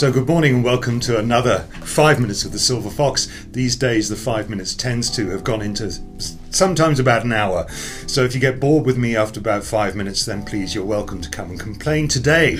So, 0.00 0.10
good 0.10 0.28
morning 0.28 0.54
and 0.54 0.64
welcome 0.64 0.98
to 1.00 1.18
another 1.18 1.58
five 1.82 2.18
minutes 2.18 2.46
of 2.46 2.52
the 2.52 2.58
Silver 2.58 2.88
Fox. 2.88 3.28
These 3.50 3.76
days, 3.76 4.08
the 4.08 4.16
five 4.16 4.48
minutes 4.48 4.74
tends 4.74 5.10
to 5.10 5.28
have 5.28 5.44
gone 5.44 5.60
into 5.60 5.92
sometimes 6.48 6.98
about 6.98 7.26
an 7.26 7.34
hour. 7.34 7.68
So, 8.06 8.24
if 8.24 8.34
you 8.34 8.40
get 8.40 8.58
bored 8.58 8.86
with 8.86 8.96
me 8.96 9.14
after 9.14 9.38
about 9.38 9.62
five 9.62 9.94
minutes, 9.94 10.24
then 10.24 10.42
please, 10.42 10.74
you're 10.74 10.86
welcome 10.86 11.20
to 11.20 11.28
come 11.28 11.50
and 11.50 11.60
complain 11.60 12.08
today. 12.08 12.58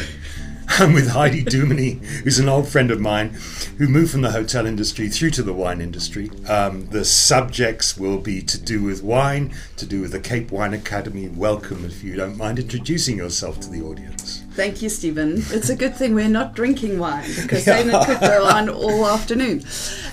I'm 0.81 0.95
with 0.95 1.11
Heidi 1.11 1.45
Duminy, 1.45 2.03
who's 2.23 2.39
an 2.39 2.49
old 2.49 2.67
friend 2.67 2.91
of 2.91 2.99
mine 2.99 3.37
who 3.77 3.87
moved 3.87 4.13
from 4.13 4.23
the 4.23 4.31
hotel 4.31 4.65
industry 4.65 5.11
through 5.11 5.29
to 5.33 5.43
the 5.43 5.53
wine 5.53 5.83
industry. 5.83 6.31
Um, 6.49 6.87
the 6.87 7.05
subjects 7.05 7.99
will 7.99 8.17
be 8.17 8.41
to 8.41 8.59
do 8.59 8.83
with 8.83 9.03
wine, 9.03 9.53
to 9.77 9.85
do 9.85 10.01
with 10.01 10.13
the 10.13 10.21
Cape 10.21 10.51
Wine 10.51 10.73
Academy. 10.73 11.29
Welcome, 11.29 11.85
if 11.85 12.03
you 12.03 12.17
don't 12.17 12.39
mind 12.39 12.59
introducing 12.59 13.19
yourself 13.19 13.61
to 13.61 13.69
the 13.69 13.83
audience. 13.83 14.43
Thank 14.53 14.81
you, 14.81 14.89
Stephen. 14.89 15.43
It's 15.51 15.69
a 15.69 15.77
good 15.77 15.95
thing 15.95 16.15
we're 16.15 16.29
not 16.31 16.55
drinking 16.55 16.99
wine 16.99 17.29
because 17.43 17.67
then 17.67 17.91
it 17.91 18.07
could 18.07 18.21
go 18.21 18.47
on 18.47 18.71
all 18.71 19.07
afternoon. 19.07 19.63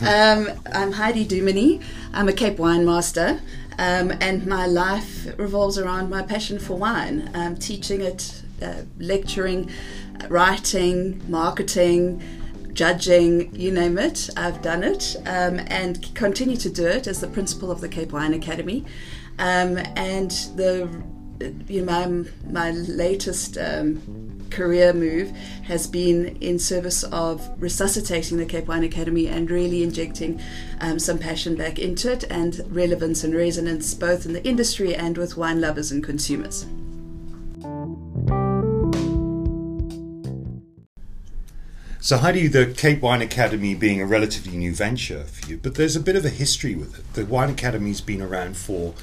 Um, 0.02 0.50
I'm 0.74 0.92
Heidi 0.92 1.26
Duminy. 1.26 1.82
I'm 2.12 2.28
a 2.28 2.34
Cape 2.34 2.60
Wine 2.60 2.84
Master. 2.84 3.40
Um, 3.80 4.12
and 4.20 4.46
my 4.46 4.66
life 4.66 5.28
revolves 5.38 5.78
around 5.78 6.10
my 6.10 6.24
passion 6.24 6.60
for 6.60 6.76
wine, 6.76 7.32
um, 7.34 7.56
teaching 7.56 8.02
it, 8.02 8.42
uh, 8.62 8.82
lecturing, 9.00 9.70
writing, 10.30 11.22
marketing, 11.30 12.22
judging, 12.74 13.54
you 13.56 13.72
name 13.72 13.98
it. 13.98 14.30
I've 14.38 14.62
done 14.62 14.84
it 14.84 15.16
um, 15.26 15.60
and 15.68 16.14
continue 16.14 16.58
to 16.58 16.70
do 16.70 16.86
it 16.86 17.08
as 17.08 17.22
the 17.22 17.28
principal 17.28 17.72
of 17.72 17.82
the 17.82 17.90
Cape 17.90 18.12
Wine 18.12 18.34
Academy. 18.34 18.86
Um, 19.40 19.78
and 19.96 20.32
the 20.56 20.90
you 21.68 21.84
know 21.84 21.86
my, 21.86 22.30
my 22.50 22.72
latest 22.72 23.58
um, 23.58 24.48
career 24.50 24.94
move 24.94 25.32
has 25.64 25.88
been 25.88 26.38
in 26.38 26.58
service 26.58 27.04
of 27.04 27.50
resuscitating 27.62 28.38
the 28.38 28.46
Cape 28.46 28.68
Wine 28.68 28.84
Academy 28.84 29.28
and 29.28 29.50
really 29.50 29.84
injecting 29.84 30.42
um, 30.82 31.00
some 31.00 31.20
passion 31.20 31.56
back 31.56 31.80
into 31.80 32.12
it 32.12 32.24
and 32.30 32.62
relevance 32.70 33.24
and 33.24 33.36
resonance 33.36 33.94
both 33.94 34.26
in 34.26 34.34
the 34.34 34.44
industry 34.44 34.96
and 34.96 35.18
with 35.18 35.38
wine 35.38 35.62
lovers 35.62 35.92
and 35.92 36.04
consumers. 36.04 36.66
So, 42.08 42.16
how 42.16 42.28
Heidi, 42.28 42.48
the 42.48 42.68
Cape 42.68 43.02
Wine 43.02 43.22
Academy 43.22 43.76
being 43.76 44.00
a 44.00 44.06
relatively 44.06 44.56
new 44.56 44.74
venture 44.74 45.26
for 45.26 45.50
you, 45.50 45.58
but 45.58 45.76
there's 45.76 45.98
a 45.98 46.00
bit 46.00 46.16
of 46.16 46.24
a 46.24 46.30
history 46.30 46.74
with 46.74 46.98
it. 46.98 47.14
The 47.16 47.26
Wine 47.26 47.50
Academy's 47.50 48.00
been 48.00 48.22
around 48.22 48.56
for 48.56 48.94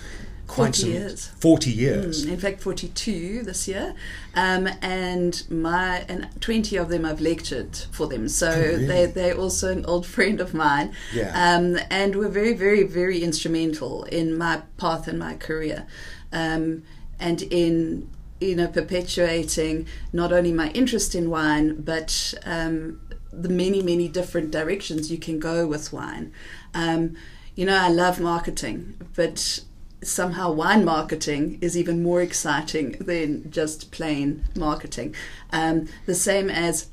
quite 0.46 0.74
40 0.74 0.80
some, 0.80 0.90
years. 0.90 1.26
40 1.38 1.70
years. 1.70 2.24
Mm, 2.24 2.32
in 2.32 2.40
fact, 2.40 2.62
42 2.62 3.42
this 3.42 3.68
year. 3.68 3.94
Um, 4.34 4.70
and 4.80 5.44
my 5.50 6.06
and 6.08 6.30
20 6.40 6.78
of 6.78 6.88
them 6.88 7.04
I've 7.04 7.20
lectured 7.20 7.76
for 7.92 8.06
them. 8.06 8.26
So 8.26 8.50
Oh, 8.50 8.58
really? 8.58 8.86
they, 8.86 9.04
they're 9.04 9.36
also 9.36 9.70
an 9.70 9.84
old 9.84 10.06
friend 10.16 10.40
of 10.40 10.54
mine. 10.54 10.94
Yeah. 11.12 11.28
Um, 11.34 11.78
and 11.90 12.16
were 12.16 12.28
very, 12.28 12.54
very, 12.54 12.84
very 12.84 13.22
instrumental 13.22 14.04
in 14.04 14.38
my 14.38 14.62
path 14.78 15.08
and 15.08 15.18
my 15.18 15.34
career. 15.34 15.86
Um, 16.32 16.84
and 17.20 17.42
in 17.42 18.08
you 18.40 18.56
know 18.56 18.68
perpetuating 18.68 19.86
not 20.12 20.32
only 20.32 20.52
my 20.52 20.70
interest 20.70 21.14
in 21.14 21.30
wine 21.30 21.80
but 21.80 22.34
um, 22.44 23.00
the 23.32 23.48
many 23.48 23.82
many 23.82 24.08
different 24.08 24.50
directions 24.50 25.10
you 25.10 25.18
can 25.18 25.38
go 25.38 25.66
with 25.66 25.92
wine. 25.92 26.32
Um, 26.74 27.16
you 27.56 27.64
know 27.64 27.76
i 27.76 27.88
love 27.88 28.18
marketing 28.18 28.96
but 29.14 29.60
somehow 30.06 30.52
wine 30.52 30.84
marketing 30.84 31.58
is 31.60 31.76
even 31.76 32.02
more 32.02 32.22
exciting 32.22 32.92
than 33.00 33.50
just 33.50 33.90
plain 33.90 34.44
marketing. 34.56 35.14
Um, 35.50 35.88
the 36.06 36.14
same 36.14 36.50
as 36.50 36.88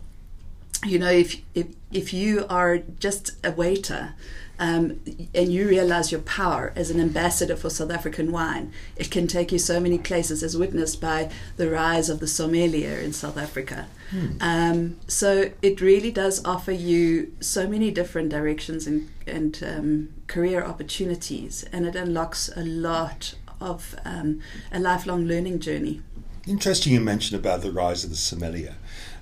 you 0.86 0.98
know 0.98 1.12
if 1.12 1.42
if, 1.54 1.68
if 1.92 2.14
you 2.14 2.46
are 2.50 2.80
just 3.00 3.32
a 3.44 3.52
waiter 3.52 4.14
um, 4.62 5.00
and 5.34 5.52
you 5.52 5.68
realize 5.68 6.12
your 6.12 6.22
power 6.22 6.72
as 6.76 6.92
an 6.92 7.00
ambassador 7.00 7.56
for 7.56 7.72
South 7.72 7.90
African 7.90 8.32
wine, 8.32 8.72
it 8.96 9.10
can 9.10 9.26
take 9.26 9.52
you 9.52 9.58
so 9.58 9.80
many 9.80 9.98
places, 9.98 10.44
as 10.44 10.56
witnessed 10.56 11.02
by 11.02 11.32
the 11.58 11.68
rise 11.68 12.10
of 12.12 12.20
the 12.20 12.28
sommelier 12.28 12.96
in 13.00 13.12
South 13.12 13.38
Africa. 13.38 13.88
Um, 14.40 15.00
so 15.08 15.52
it 15.62 15.82
really 15.82 16.12
does 16.12 16.46
offer 16.46 16.74
you 16.74 17.34
so 17.40 17.68
many 17.68 17.90
different 17.90 18.30
directions 18.30 18.86
and, 18.86 19.10
and 19.26 19.64
um, 19.66 20.10
career 20.28 20.64
opportunities, 20.64 21.64
and 21.72 21.88
it 21.88 21.96
unlocks 21.96 22.50
a 22.56 22.64
lot 22.64 23.34
of 23.60 23.96
um, 24.06 24.42
a 24.72 24.80
lifelong 24.80 25.26
learning 25.26 25.60
journey. 25.60 26.02
Interesting 26.46 26.94
you 26.94 27.00
mentioned 27.00 27.40
about 27.40 27.62
the 27.62 27.72
rise 27.72 28.04
of 28.04 28.12
the 28.12 28.16
sommelier. 28.16 28.76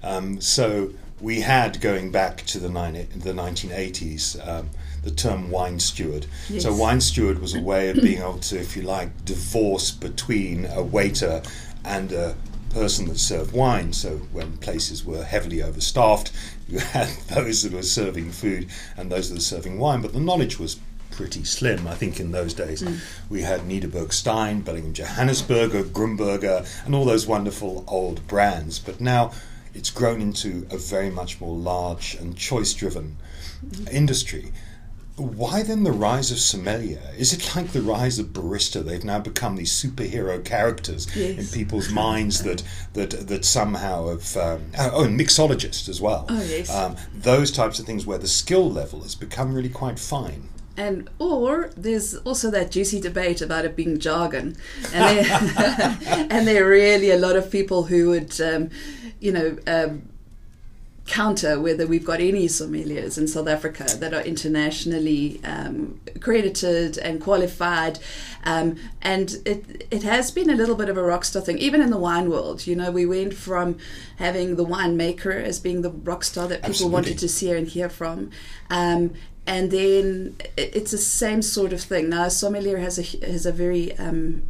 Um, 0.04 0.42
so, 0.42 0.92
we 1.22 1.42
had, 1.42 1.82
going 1.82 2.12
back 2.12 2.38
to 2.46 2.60
the, 2.60 2.70
nine, 2.70 2.94
the 2.94 3.34
1980s, 3.34 4.48
um, 4.48 4.70
the 5.04 5.12
term 5.12 5.50
wine 5.50 5.80
steward. 5.80 6.26
Yes. 6.50 6.64
So, 6.64 6.74
wine 6.74 7.02
steward 7.02 7.40
was 7.40 7.56
a 7.56 7.62
way 7.62 7.90
of 7.90 8.02
being 8.02 8.20
able 8.20 8.40
to, 8.40 8.60
if 8.60 8.76
you 8.76 8.84
like, 8.84 9.26
divorce 9.26 9.92
between 9.92 10.66
a 10.66 10.82
waiter 10.82 11.42
and 11.84 12.12
a 12.12 12.36
person 12.72 13.08
that 13.08 13.18
served 13.18 13.54
wine. 13.54 13.94
So, 13.94 14.18
when 14.32 14.58
places 14.58 15.06
were 15.06 15.24
heavily 15.24 15.62
overstaffed, 15.62 16.32
you 16.68 16.80
had 16.80 17.08
those 17.28 17.64
that 17.64 17.74
were 17.74 17.84
serving 17.84 18.32
food 18.32 18.70
and 18.98 19.12
those 19.12 19.30
that 19.30 19.36
were 19.36 19.42
serving 19.42 19.80
wine, 19.80 20.02
but 20.02 20.14
the 20.14 20.20
knowledge 20.20 20.60
was 20.60 20.80
pretty 21.12 21.44
slim. 21.44 21.88
I 21.88 21.96
think 21.96 22.20
in 22.20 22.32
those 22.32 22.54
days 22.54 22.82
mm. 22.82 23.00
we 23.30 23.42
had 23.42 23.62
Nederburg 23.62 24.14
Stein, 24.14 24.62
Bellingham 24.62 24.94
Johannisberger, 24.94 25.84
Grünberger, 25.84 26.66
and 26.86 26.96
all 26.96 27.04
those 27.04 27.28
wonderful 27.28 27.84
old 27.88 28.26
brands. 28.28 28.80
But 28.80 29.02
now 29.02 29.32
it's 29.74 29.90
grown 29.90 30.22
into 30.22 30.66
a 30.72 30.78
very 30.78 31.10
much 31.10 31.42
more 31.42 31.56
large 31.56 32.16
and 32.16 32.38
choice 32.38 32.74
driven 32.74 33.18
mm-hmm. 33.66 33.96
industry. 33.96 34.52
Why 35.20 35.64
then 35.64 35.84
the 35.84 35.92
rise 35.92 36.32
of 36.32 36.40
sommelier? 36.40 37.02
Is 37.18 37.34
it 37.34 37.56
like 37.56 37.72
the 37.74 37.82
rise 37.82 38.20
of 38.20 38.28
barista? 38.28 38.84
They've 38.84 39.04
now 39.04 39.20
become 39.20 39.56
these 39.58 39.72
superhero 39.72 40.44
characters 40.44 41.08
Yes. 41.16 41.38
in 41.40 41.48
people's 41.48 41.90
minds 41.90 42.44
that 42.44 42.64
that 42.94 43.28
that 43.28 43.44
somehow 43.46 44.08
have. 44.08 44.38
Um, 44.38 44.62
oh, 44.80 45.04
and 45.04 45.20
mixologist 45.20 45.90
as 45.90 46.00
well. 46.02 46.26
Oh, 46.30 46.42
yes. 46.44 46.74
Um, 46.74 46.96
those 47.14 47.52
types 47.52 47.80
of 47.80 47.86
things 47.86 48.06
where 48.06 48.18
the 48.18 48.28
skill 48.28 48.72
level 48.72 49.02
has 49.04 49.16
become 49.16 49.54
really 49.54 49.70
quite 49.70 50.00
fine. 50.00 50.50
And 50.78 51.10
or 51.20 51.72
there's 51.76 52.16
also 52.16 52.50
that 52.52 52.72
juicy 52.72 53.02
debate 53.02 53.42
about 53.42 53.66
it 53.66 53.76
being 53.76 54.00
jargon, 54.00 54.56
and 54.94 55.26
there, 55.58 55.98
and 56.32 56.48
there 56.48 56.66
are 56.66 56.70
really 56.70 57.12
a 57.12 57.18
lot 57.18 57.36
of 57.36 57.52
people 57.52 57.84
who 57.84 58.10
would, 58.12 58.40
um, 58.40 58.70
you 59.20 59.34
know, 59.34 59.58
um, 59.68 60.04
counter 61.10 61.60
whether 61.60 61.88
we've 61.88 62.06
got 62.06 62.20
any 62.22 62.46
sommeliers 62.48 63.18
in 63.18 63.28
South 63.28 63.48
Africa 63.48 63.84
that 64.00 64.14
are 64.14 64.22
internationally 64.22 65.42
um, 65.44 66.00
accredited 66.16 66.98
and 67.00 67.20
qualified. 67.20 67.98
Um, 68.44 68.78
and 69.02 69.36
it, 69.46 69.88
it 69.92 70.04
has 70.04 70.30
been 70.32 70.50
a 70.50 70.56
little 70.56 70.76
bit 70.76 70.88
of 70.88 70.98
a 70.98 71.04
rock 71.04 71.26
star 71.26 71.42
thing, 71.42 71.58
even 71.58 71.82
in 71.82 71.90
the 71.90 71.98
wine 71.98 72.30
world. 72.30 72.68
You 72.68 72.76
know, 72.76 72.92
we 72.92 73.06
went 73.06 73.34
from 73.34 73.78
having 74.18 74.56
the 74.56 74.66
winemaker 74.66 75.34
as 75.44 75.60
being 75.60 75.82
the 75.82 75.90
rock 75.90 76.24
star 76.24 76.48
that 76.48 76.60
people 76.60 76.70
Absolutely. 76.70 76.94
wanted 76.94 77.18
to 77.20 77.28
see 77.28 77.52
and 77.52 77.68
hear 77.68 77.90
from. 77.90 78.30
Um, 78.70 79.14
and 79.48 79.72
then 79.72 80.36
it- 80.56 80.76
it's 80.76 80.92
the 80.92 80.98
same 81.00 81.42
sort 81.42 81.74
of 81.74 81.82
thing. 81.82 82.10
Now, 82.10 82.26
a 82.26 82.30
sommelier 82.30 82.78
has 82.78 83.00
a, 83.00 83.26
has 83.26 83.46
a 83.48 83.52
very 83.52 83.98
um, 83.98 84.44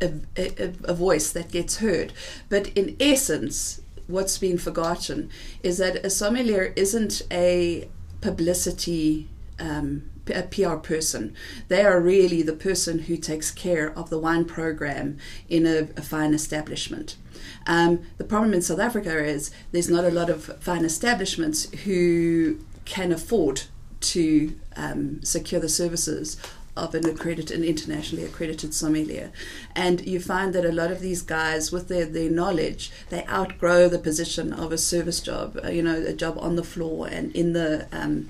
a, 0.00 0.12
a, 0.36 0.72
a 0.84 0.94
voice 0.94 1.32
that 1.32 1.50
gets 1.50 1.78
heard. 1.78 2.12
But 2.48 2.68
in 2.68 2.94
essence, 3.00 3.80
what's 4.08 4.38
been 4.38 4.58
forgotten 4.58 5.30
is 5.62 5.78
that 5.78 6.04
a 6.04 6.10
sommelier 6.10 6.72
isn't 6.74 7.22
a 7.30 7.88
publicity. 8.20 9.28
Um, 9.60 10.10
a 10.34 10.42
PR 10.42 10.74
person. 10.74 11.34
They 11.68 11.82
are 11.86 11.98
really 11.98 12.42
the 12.42 12.52
person 12.52 12.98
who 13.00 13.16
takes 13.16 13.50
care 13.50 13.90
of 13.98 14.10
the 14.10 14.18
wine 14.18 14.44
program 14.44 15.16
in 15.48 15.66
a, 15.66 15.88
a 15.96 16.02
fine 16.02 16.34
establishment. 16.34 17.16
Um, 17.66 18.00
the 18.18 18.24
problem 18.24 18.52
in 18.52 18.60
South 18.60 18.78
Africa 18.78 19.24
is 19.24 19.50
there's 19.72 19.88
not 19.88 20.04
a 20.04 20.10
lot 20.10 20.28
of 20.28 20.44
fine 20.62 20.84
establishments 20.84 21.70
who 21.84 22.58
can 22.84 23.10
afford 23.10 23.62
to 24.00 24.54
um, 24.76 25.22
secure 25.24 25.60
the 25.60 25.68
services 25.68 26.36
of 26.84 26.94
an 26.94 27.06
accredited, 27.06 27.56
an 27.58 27.64
internationally 27.64 28.24
accredited 28.24 28.72
sommelier, 28.74 29.30
and 29.74 29.96
you 30.06 30.20
find 30.20 30.54
that 30.54 30.64
a 30.64 30.78
lot 30.80 30.90
of 30.90 31.00
these 31.00 31.22
guys, 31.22 31.72
with 31.72 31.88
their, 31.88 32.06
their 32.06 32.30
knowledge, 32.30 32.90
they 33.10 33.24
outgrow 33.26 33.88
the 33.88 33.98
position 34.08 34.52
of 34.52 34.72
a 34.72 34.78
service 34.78 35.20
job. 35.20 35.58
uh, 35.64 35.68
You 35.76 35.82
know, 35.82 35.98
a 36.06 36.12
job 36.12 36.34
on 36.38 36.56
the 36.56 36.64
floor 36.64 37.08
and 37.16 37.26
in 37.34 37.52
the 37.52 37.86
um, 37.92 38.28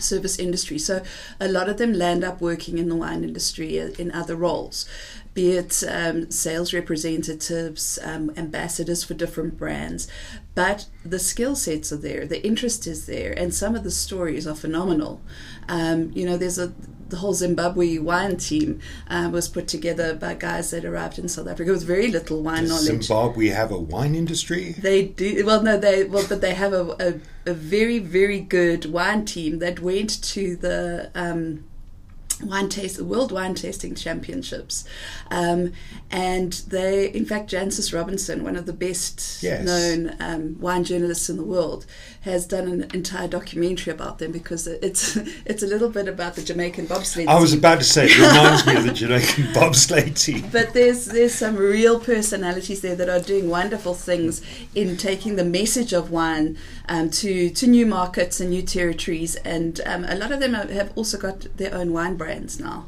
service 0.00 0.38
industry. 0.38 0.78
So 0.78 1.02
a 1.40 1.48
lot 1.48 1.68
of 1.68 1.76
them 1.76 1.92
land 1.92 2.24
up 2.24 2.40
working 2.40 2.78
in 2.78 2.88
the 2.88 2.96
wine 2.96 3.22
industry 3.24 3.80
uh, 3.80 3.90
in 3.98 4.10
other 4.10 4.36
roles. 4.36 4.86
Be 5.34 5.50
it 5.50 5.82
um, 5.88 6.30
sales 6.30 6.72
representatives, 6.72 7.98
um, 8.02 8.32
ambassadors 8.36 9.02
for 9.04 9.14
different 9.14 9.58
brands. 9.58 10.08
But 10.54 10.86
the 11.04 11.18
skill 11.18 11.56
sets 11.56 11.92
are 11.92 11.96
there, 11.96 12.24
the 12.26 12.44
interest 12.46 12.86
is 12.86 13.06
there, 13.06 13.32
and 13.36 13.52
some 13.52 13.74
of 13.74 13.82
the 13.82 13.90
stories 13.90 14.46
are 14.46 14.54
phenomenal. 14.54 15.20
Um, 15.68 16.12
you 16.14 16.24
know, 16.24 16.36
there's 16.36 16.58
a 16.58 16.72
the 17.08 17.16
whole 17.16 17.34
Zimbabwe 17.34 17.98
wine 17.98 18.36
team 18.36 18.80
uh, 19.08 19.28
was 19.30 19.48
put 19.48 19.68
together 19.68 20.14
by 20.14 20.34
guys 20.34 20.70
that 20.70 20.84
arrived 20.84 21.18
in 21.18 21.28
South 21.28 21.46
Africa 21.46 21.70
with 21.72 21.84
very 21.84 22.08
little 22.08 22.42
wine 22.42 22.62
Does 22.62 22.70
knowledge. 22.70 23.04
Zimbabwe 23.04 23.48
have 23.48 23.70
a 23.70 23.78
wine 23.78 24.14
industry? 24.14 24.72
They 24.72 25.08
do 25.08 25.44
well. 25.44 25.62
No, 25.62 25.76
they 25.76 26.04
well, 26.04 26.24
but 26.28 26.40
they 26.40 26.54
have 26.54 26.72
a, 26.72 26.96
a, 26.98 27.50
a 27.50 27.54
very 27.54 27.98
very 27.98 28.40
good 28.40 28.86
wine 28.86 29.24
team 29.24 29.58
that 29.58 29.80
went 29.80 30.22
to 30.24 30.56
the. 30.56 31.10
Um, 31.14 31.64
wine 32.42 32.68
taste 32.68 33.00
world 33.00 33.30
wine 33.32 33.54
tasting 33.54 33.94
championships 33.94 34.84
um, 35.30 35.72
and 36.10 36.52
they 36.68 37.08
in 37.10 37.24
fact 37.24 37.50
Jancis 37.50 37.94
Robinson 37.94 38.42
one 38.44 38.56
of 38.56 38.66
the 38.66 38.72
best 38.72 39.42
Yes. 39.42 39.64
known 39.64 40.14
um, 40.20 40.58
wine 40.60 40.84
journalists 40.84 41.28
in 41.30 41.36
the 41.36 41.44
world 41.44 41.86
has 42.22 42.46
done 42.46 42.66
an 42.68 42.90
entire 42.94 43.28
documentary 43.28 43.92
about 43.92 44.18
them 44.18 44.32
because 44.32 44.66
it's 44.66 45.16
it's 45.44 45.62
a 45.62 45.66
little 45.66 45.90
bit 45.90 46.08
about 46.08 46.34
the 46.34 46.42
Jamaican 46.42 46.86
bobsled 46.86 47.28
I 47.28 47.38
was 47.38 47.50
team. 47.50 47.58
about 47.60 47.78
to 47.78 47.84
say, 47.84 48.06
it 48.06 48.16
reminds 48.18 48.66
me 48.66 48.76
of 48.76 48.84
the 48.84 48.92
Jamaican 49.02 49.44
bobsleigh 49.52 50.18
team. 50.18 50.48
but 50.50 50.72
there's 50.72 51.06
there's 51.06 51.34
some 51.34 51.56
real 51.56 52.00
personalities 52.00 52.80
there 52.80 52.96
that 52.96 53.08
are 53.08 53.20
doing 53.20 53.48
wonderful 53.48 53.94
things 53.94 54.42
in 54.74 54.96
taking 54.96 55.36
the 55.36 55.44
message 55.44 55.92
of 55.92 56.10
wine 56.10 56.56
um, 56.88 57.10
to 57.10 57.50
to 57.50 57.66
new 57.66 57.86
markets 57.86 58.40
and 58.40 58.50
new 58.50 58.62
territories, 58.62 59.36
and 59.36 59.80
um, 59.86 60.04
a 60.04 60.14
lot 60.16 60.32
of 60.32 60.40
them 60.40 60.54
have 60.54 60.92
also 60.96 61.18
got 61.18 61.46
their 61.56 61.74
own 61.74 61.92
wine 61.92 62.16
brands 62.24 62.58
now. 62.58 62.86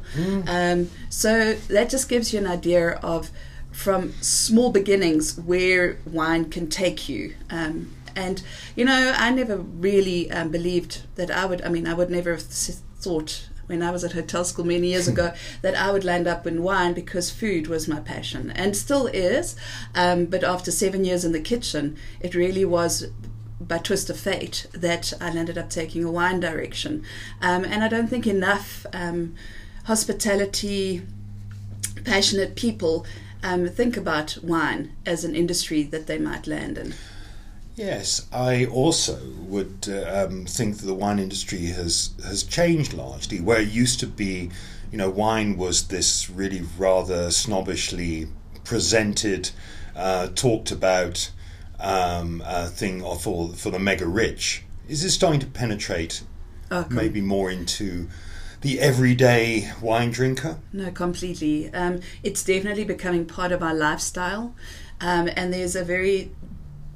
Um, 0.48 0.90
so 1.10 1.54
that 1.54 1.90
just 1.90 2.08
gives 2.08 2.32
you 2.32 2.38
an 2.38 2.46
idea 2.46 2.92
of 3.02 3.30
from 3.70 4.12
small 4.22 4.70
beginnings 4.72 5.38
where 5.38 5.98
wine 6.06 6.46
can 6.50 6.68
take 6.68 7.08
you. 7.08 7.34
Um, 7.50 7.92
and 8.14 8.42
you 8.74 8.84
know, 8.86 9.12
I 9.14 9.30
never 9.30 9.58
really 9.58 10.30
um, 10.30 10.48
believed 10.50 11.02
that 11.16 11.30
I 11.30 11.44
would. 11.44 11.60
I 11.62 11.68
mean, 11.68 11.86
I 11.86 11.92
would 11.92 12.10
never 12.10 12.30
have 12.32 12.42
thought 12.42 13.48
when 13.66 13.82
I 13.82 13.90
was 13.90 14.04
at 14.04 14.12
hotel 14.12 14.44
school 14.44 14.64
many 14.64 14.88
years 14.88 15.08
ago 15.12 15.34
that 15.60 15.74
I 15.74 15.90
would 15.90 16.04
land 16.04 16.26
up 16.26 16.46
in 16.46 16.62
wine 16.62 16.94
because 16.94 17.30
food 17.30 17.66
was 17.66 17.86
my 17.86 18.00
passion 18.00 18.50
and 18.52 18.74
still 18.74 19.06
is. 19.08 19.56
Um, 19.94 20.24
but 20.26 20.44
after 20.44 20.70
seven 20.70 21.04
years 21.04 21.24
in 21.24 21.32
the 21.32 21.40
kitchen, 21.40 21.96
it 22.20 22.34
really 22.34 22.64
was 22.64 23.08
by 23.60 23.78
twist 23.78 24.10
of 24.10 24.18
fate 24.18 24.66
that 24.72 25.12
I 25.20 25.28
ended 25.30 25.56
up 25.56 25.70
taking 25.70 26.04
a 26.04 26.10
wine 26.10 26.40
direction. 26.40 27.04
Um, 27.40 27.64
and 27.64 27.82
I 27.82 27.88
don't 27.88 28.08
think 28.08 28.26
enough 28.26 28.84
um, 28.92 29.34
hospitality, 29.84 31.02
passionate 32.04 32.54
people 32.54 33.06
um, 33.42 33.68
think 33.68 33.96
about 33.96 34.38
wine 34.42 34.92
as 35.04 35.24
an 35.24 35.34
industry 35.34 35.82
that 35.84 36.06
they 36.06 36.18
might 36.18 36.46
land 36.46 36.78
in. 36.78 36.94
Yes, 37.76 38.26
I 38.32 38.64
also 38.64 39.18
would 39.40 39.86
uh, 39.88 40.26
um, 40.26 40.46
think 40.46 40.78
that 40.78 40.86
the 40.86 40.94
wine 40.94 41.18
industry 41.18 41.66
has 41.66 42.10
has 42.24 42.42
changed 42.42 42.94
largely. 42.94 43.38
Where 43.38 43.60
it 43.60 43.68
used 43.68 44.00
to 44.00 44.06
be, 44.06 44.50
you 44.90 44.96
know, 44.96 45.10
wine 45.10 45.58
was 45.58 45.88
this 45.88 46.30
really 46.30 46.62
rather 46.78 47.30
snobbishly 47.30 48.28
presented, 48.64 49.50
uh, 49.94 50.28
talked 50.34 50.70
about 50.70 51.30
um, 51.80 52.42
uh, 52.44 52.66
thing 52.68 53.00
for 53.18 53.50
for 53.50 53.70
the 53.70 53.78
mega 53.78 54.06
rich. 54.06 54.62
Is 54.88 55.02
this 55.02 55.14
starting 55.14 55.40
to 55.40 55.46
penetrate 55.46 56.22
com- 56.70 56.86
maybe 56.90 57.20
more 57.20 57.50
into 57.50 58.08
the 58.62 58.80
everyday 58.80 59.70
wine 59.82 60.10
drinker? 60.10 60.58
No, 60.72 60.90
completely. 60.90 61.72
Um, 61.72 62.00
it's 62.22 62.42
definitely 62.44 62.84
becoming 62.84 63.26
part 63.26 63.52
of 63.52 63.62
our 63.62 63.74
lifestyle, 63.74 64.54
um, 65.00 65.28
and 65.36 65.52
there's 65.52 65.76
a 65.76 65.84
very 65.84 66.30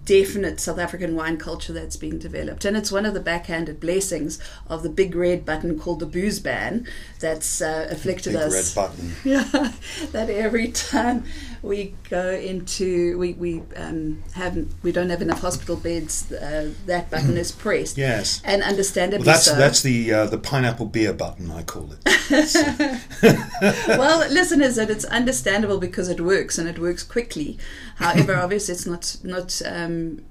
definite 0.07 0.59
South 0.59 0.79
African 0.79 1.15
wine 1.15 1.37
culture 1.37 1.73
that's 1.73 1.97
being 1.97 2.19
developed, 2.19 2.65
and 2.65 2.77
it's 2.77 2.91
one 2.91 3.07
of 3.07 3.15
the 3.15 3.21
backhanded 3.21 3.79
blessings 3.79 4.41
of 4.69 4.83
the 4.83 4.89
big 4.89 5.15
red 5.15 5.45
button 5.45 5.79
called 5.79 6.01
the 6.01 6.07
booze 6.07 6.41
ban 6.41 6.87
that's 7.21 7.61
uh, 7.61 7.87
afflicted 7.91 8.33
Big 8.33 8.43
us. 8.43 8.77
red 8.77 8.89
button. 8.89 9.13
Yeah, 9.25 9.73
that 10.13 10.31
every 10.31 10.69
time 10.69 11.25
we 11.63 11.95
go 12.09 12.31
into 12.31 13.19
we 13.19 13.35
we 13.35 13.63
um, 13.77 14.23
have 14.35 14.57
we 14.83 14.93
don't 14.93 15.11
have 15.11 15.23
enough 15.23 15.41
hospital 15.41 15.77
beds, 15.77 16.33
uh, 16.33 16.73
that 16.87 17.11
button 17.11 17.37
is 17.37 17.53
pressed. 17.53 17.99
Yes. 17.99 18.41
and 18.45 18.63
understandably 18.63 19.27
Well, 19.27 19.35
that's 19.35 19.47
so. 19.47 19.57
that's 19.57 19.83
the 19.83 20.13
uh, 20.13 20.27
the 20.27 20.39
pineapple 20.39 20.87
beer 20.87 21.13
button 21.13 21.51
I 21.51 21.63
call 21.63 21.91
it. 21.93 22.01
well, 23.89 24.31
listen, 24.31 24.63
is 24.63 24.77
that 24.77 24.91
it's 24.91 25.05
understandable 25.07 25.79
because 25.79 26.09
it 26.09 26.21
works 26.21 26.59
and 26.59 26.69
it 26.69 26.79
works 26.79 27.03
quickly. 27.03 27.59
However, 27.97 28.37
obviously, 28.45 28.73
it's 28.75 28.87
not 28.87 29.17
not. 29.23 29.61
Um, 29.65 30.23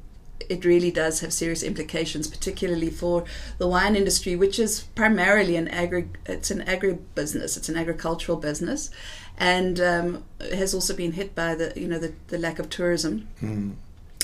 it 0.50 0.66
really 0.66 0.92
does 0.92 1.22
have 1.22 1.32
serious 1.32 1.64
implications, 1.64 2.28
particularly 2.28 2.90
for 2.90 3.24
the 3.60 3.68
wine 3.68 3.96
industry, 3.96 4.36
which 4.36 4.60
is 4.60 4.82
primarily 4.96 5.56
an 5.56 5.68
agri. 5.68 6.10
It's 6.26 6.52
an 6.52 6.62
agribusiness. 6.66 7.56
It's 7.56 7.70
an 7.70 7.78
agricultural 7.78 8.40
business, 8.40 8.90
and 9.38 9.80
um, 9.80 10.24
has 10.40 10.74
also 10.74 10.96
been 10.96 11.14
hit 11.14 11.36
by 11.36 11.56
the 11.56 11.72
you 11.76 11.88
know 11.88 12.00
the, 12.00 12.14
the 12.28 12.38
lack 12.38 12.60
of 12.60 12.70
tourism. 12.70 13.28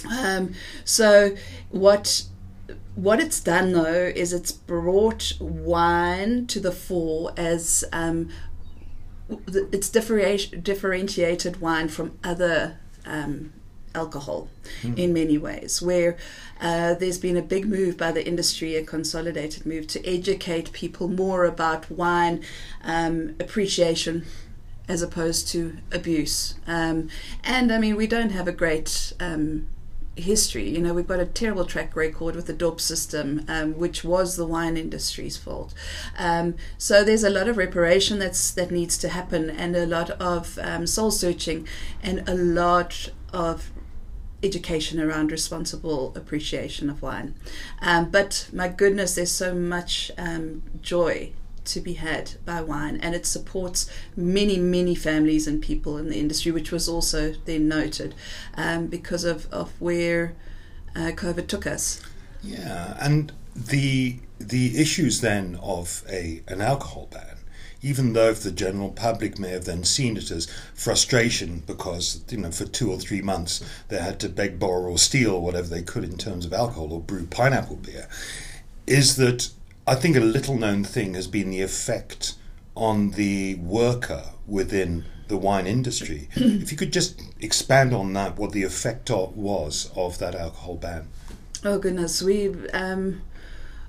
Um, 0.10 0.54
so 0.84 1.36
what 1.70 2.26
what 2.96 3.20
it's 3.20 3.40
done 3.40 3.74
though 3.74 4.12
is 4.16 4.34
it's 4.34 4.52
brought 4.52 5.34
wine 5.40 6.48
to 6.48 6.60
the 6.60 6.72
fore 6.72 7.32
as 7.38 7.84
um, 7.92 8.30
it's 9.48 9.90
differentiated 9.90 11.62
wine 11.62 11.88
from 11.88 12.18
other 12.24 12.80
um, 13.06 13.54
alcohol 13.96 14.48
in 14.98 15.14
many 15.14 15.38
ways. 15.38 15.82
Where 15.82 16.18
uh, 16.62 16.94
there's 16.96 17.18
been 17.18 17.38
a 17.38 17.42
big 17.42 17.66
move 17.66 17.98
by 17.98 18.12
the 18.12 18.26
industry, 18.26 18.76
a 18.76 18.84
consolidated 18.84 19.66
move 19.66 19.88
to 19.88 20.06
educate 20.06 20.72
people 20.72 21.08
more 21.08 21.46
about 21.46 21.90
wine 21.90 22.44
um, 22.84 23.36
appreciation 23.40 24.26
as 24.88 25.02
opposed 25.02 25.48
to 25.48 25.78
abuse. 25.92 26.56
Um, 26.68 27.10
and 27.44 27.72
I 27.72 27.78
mean, 27.80 27.96
we 27.96 28.08
don't 28.08 28.32
have 28.32 28.48
a 28.48 28.52
great 28.52 29.14
um, 29.20 29.68
history. 30.16 30.70
You 30.70 30.80
know, 30.80 30.94
we've 30.94 31.08
got 31.08 31.20
a 31.20 31.26
terrible 31.26 31.66
track 31.66 31.96
record 31.96 32.36
with 32.36 32.48
the 32.48 32.54
dop 32.54 32.80
system, 32.80 33.46
um, 33.48 33.74
which 33.78 34.04
was 34.04 34.36
the 34.36 34.46
wine 34.46 34.78
industry's 34.78 35.38
fault. 35.38 35.74
Um, 36.18 36.56
so 36.78 37.04
there's 37.04 37.24
a 37.24 37.30
lot 37.30 37.48
of 37.48 37.58
reparation 37.58 38.20
that's 38.20 38.52
that 38.52 38.72
needs 38.72 38.98
to 39.00 39.10
happen, 39.10 39.50
and 39.50 39.76
a 39.76 39.86
lot 39.86 40.12
of 40.12 40.58
um, 40.62 40.88
soul 40.88 41.12
searching, 41.12 41.68
and 42.02 42.28
a 42.28 42.36
lot 42.36 43.10
of 43.34 43.72
education 44.46 45.02
around 45.02 45.32
responsible 45.32 46.14
appreciation 46.16 46.90
of 46.90 47.02
wine. 47.02 47.36
Um, 47.82 48.10
but 48.12 48.50
my 48.54 48.68
goodness, 48.68 49.16
there's 49.16 49.32
so 49.32 49.54
much 49.54 50.12
um, 50.18 50.64
joy 50.82 51.32
to 51.66 51.82
be 51.82 51.94
had 51.94 52.36
by 52.46 52.62
wine, 52.62 53.00
and 53.02 53.16
it 53.16 53.26
supports 53.26 53.90
many, 54.16 54.58
many 54.58 54.96
families 54.96 55.48
and 55.48 55.62
people 55.62 55.98
in 55.98 56.10
the 56.10 56.20
industry, 56.20 56.52
which 56.52 56.72
was 56.72 56.88
also 56.88 57.34
then 57.46 57.68
noted 57.68 58.14
um, 58.56 58.88
because 58.88 59.24
of, 59.24 59.52
of 59.52 59.74
where 59.82 60.36
uh, 60.96 61.12
COVID 61.12 61.48
took 61.48 61.68
us. 61.68 62.02
Yeah, 62.44 62.96
and 63.02 63.32
the 63.56 64.20
the 64.38 64.78
issues 64.80 65.22
then 65.22 65.58
of 65.62 66.04
a 66.10 66.42
an 66.48 66.62
alcohol 66.62 67.08
ban, 67.12 67.35
even 67.86 68.14
though 68.14 68.34
the 68.34 68.52
general 68.52 68.90
public 68.90 69.38
may 69.38 69.50
have 69.50 69.66
then 69.66 69.84
seen 69.84 70.18
it 70.18 70.32
as 70.32 70.48
frustration 70.74 71.62
because 71.68 72.24
you 72.30 72.38
know 72.38 72.50
for 72.50 72.66
two 72.66 72.92
or 72.92 72.98
three 72.98 73.22
months 73.22 73.64
they 73.90 74.00
had 74.00 74.20
to 74.20 74.28
beg, 74.28 74.58
borrow, 74.58 74.90
or 74.90 74.98
steal 74.98 75.40
whatever 75.40 75.68
they 75.68 75.84
could 75.84 76.04
in 76.04 76.18
terms 76.18 76.48
of 76.48 76.54
alcohol 76.54 76.92
or 76.92 77.00
brew 77.00 77.28
pineapple 77.28 77.76
beer, 77.76 78.08
is 78.88 79.18
that 79.18 79.52
I 79.86 79.94
think 79.94 80.16
a 80.16 80.20
little 80.20 80.58
known 80.58 80.84
thing 80.84 81.14
has 81.14 81.28
been 81.28 81.52
the 81.52 81.62
effect 81.62 82.34
on 82.76 83.12
the 83.12 83.54
worker 83.56 84.24
within 84.48 85.06
the 85.28 85.38
wine 85.38 85.68
industry. 85.68 86.28
if 86.36 86.72
you 86.72 86.78
could 86.78 86.92
just 86.92 87.22
expand 87.40 87.94
on 87.94 88.14
that, 88.14 88.36
what 88.36 88.52
the 88.52 88.64
effect 88.64 89.12
of, 89.12 89.38
was 89.38 89.92
of 89.96 90.18
that 90.18 90.34
alcohol 90.34 90.76
ban. 90.76 91.08
Oh 91.64 91.78
goodness, 91.78 92.24
we 92.24 92.50
um, 92.72 93.22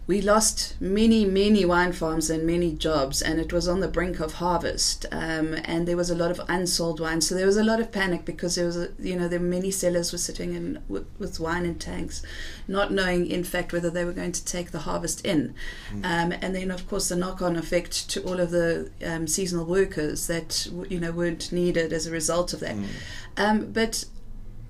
we 0.06 0.20
lost 0.20 0.80
many, 0.80 1.24
many 1.24 1.64
wine 1.64 1.92
farms 1.92 2.30
and 2.30 2.46
many 2.46 2.72
jobs, 2.72 3.20
and 3.20 3.40
it 3.40 3.52
was 3.52 3.66
on 3.66 3.80
the 3.80 3.88
brink 3.88 4.20
of 4.20 4.34
harvest. 4.34 5.04
Um, 5.10 5.54
and 5.64 5.88
there 5.88 5.96
was 5.96 6.10
a 6.10 6.14
lot 6.14 6.30
of 6.30 6.40
unsold 6.48 7.00
wine, 7.00 7.20
so 7.20 7.34
there 7.34 7.46
was 7.46 7.56
a 7.56 7.64
lot 7.64 7.80
of 7.80 7.90
panic 7.90 8.24
because 8.24 8.54
there 8.54 8.66
was, 8.66 8.76
a, 8.76 8.90
you 9.00 9.16
know, 9.16 9.26
there 9.26 9.40
were 9.40 9.46
many 9.46 9.72
cellars 9.72 10.12
were 10.12 10.18
sitting 10.18 10.54
in 10.54 10.80
with, 10.88 11.06
with 11.18 11.40
wine 11.40 11.64
in 11.64 11.74
tanks, 11.76 12.22
not 12.68 12.92
knowing 12.92 13.26
in 13.26 13.42
fact 13.42 13.72
whether 13.72 13.90
they 13.90 14.04
were 14.04 14.12
going 14.12 14.30
to 14.32 14.44
take 14.44 14.70
the 14.70 14.80
harvest 14.80 15.24
in. 15.26 15.54
Um, 16.04 16.32
and 16.40 16.54
then, 16.54 16.70
of 16.70 16.88
course, 16.88 17.08
the 17.08 17.16
knock-on 17.16 17.56
effect 17.56 18.08
to 18.10 18.22
all 18.22 18.38
of 18.38 18.52
the 18.52 18.90
um, 19.04 19.26
seasonal 19.26 19.64
workers 19.64 20.28
that 20.28 20.68
you 20.88 21.00
know 21.00 21.10
weren't 21.10 21.50
needed 21.50 21.92
as 21.92 22.06
a 22.06 22.12
result 22.12 22.52
of 22.52 22.60
that. 22.60 22.76
Um, 23.36 23.72
but 23.72 24.04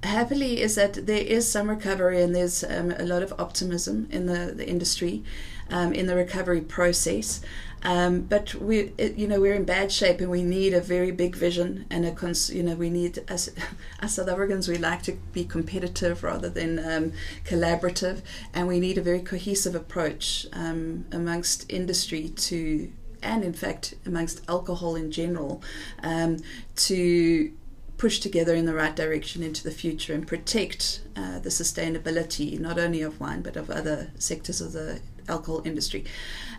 happily 0.02 0.60
is 0.60 0.74
that 0.76 1.06
there 1.06 1.22
is 1.22 1.50
some 1.50 1.68
recovery 1.68 2.22
and 2.22 2.34
there's 2.34 2.62
um, 2.64 2.92
a 2.92 3.04
lot 3.04 3.22
of 3.22 3.32
optimism 3.38 4.08
in 4.10 4.26
the, 4.26 4.52
the 4.54 4.68
industry, 4.68 5.22
um, 5.70 5.92
in 5.92 6.06
the 6.06 6.14
recovery 6.14 6.60
process. 6.60 7.40
Um, 7.82 8.22
but 8.22 8.54
we, 8.54 8.92
you 8.98 9.28
know, 9.28 9.40
we're 9.40 9.54
in 9.54 9.64
bad 9.64 9.92
shape, 9.92 10.20
and 10.20 10.30
we 10.30 10.42
need 10.42 10.74
a 10.74 10.80
very 10.80 11.12
big 11.12 11.36
vision 11.36 11.86
and 11.90 12.04
a, 12.04 12.10
cons- 12.10 12.50
you 12.50 12.62
know, 12.62 12.74
we 12.74 12.90
need 12.90 13.22
as, 13.28 13.54
as 14.00 14.14
South 14.14 14.28
Africans, 14.28 14.66
we 14.66 14.76
like 14.76 15.02
to 15.02 15.12
be 15.32 15.44
competitive 15.44 16.24
rather 16.24 16.48
than 16.48 16.78
um, 16.78 17.12
collaborative, 17.44 18.22
and 18.52 18.66
we 18.66 18.80
need 18.80 18.98
a 18.98 19.02
very 19.02 19.20
cohesive 19.20 19.74
approach 19.74 20.46
um, 20.52 21.04
amongst 21.12 21.70
industry 21.70 22.30
to, 22.30 22.90
and 23.22 23.44
in 23.44 23.52
fact, 23.52 23.94
amongst 24.04 24.42
alcohol 24.48 24.96
in 24.96 25.12
general, 25.12 25.62
um, 26.02 26.38
to 26.74 27.52
push 27.98 28.18
together 28.18 28.54
in 28.54 28.66
the 28.66 28.74
right 28.74 28.94
direction 28.94 29.42
into 29.42 29.62
the 29.64 29.70
future 29.70 30.12
and 30.12 30.26
protect 30.26 31.00
uh, 31.16 31.38
the 31.38 31.48
sustainability 31.48 32.58
not 32.60 32.78
only 32.78 33.02
of 33.02 33.18
wine 33.20 33.42
but 33.42 33.56
of 33.56 33.70
other 33.70 34.10
sectors 34.18 34.60
of 34.60 34.72
the 34.72 35.00
alcohol 35.28 35.62
industry. 35.64 36.04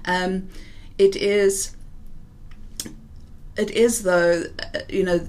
Um, 0.05 0.49
it 0.97 1.15
is, 1.15 1.75
it 3.55 3.71
is 3.71 4.03
though, 4.03 4.45
uh, 4.73 4.79
you 4.89 5.03
know, 5.03 5.27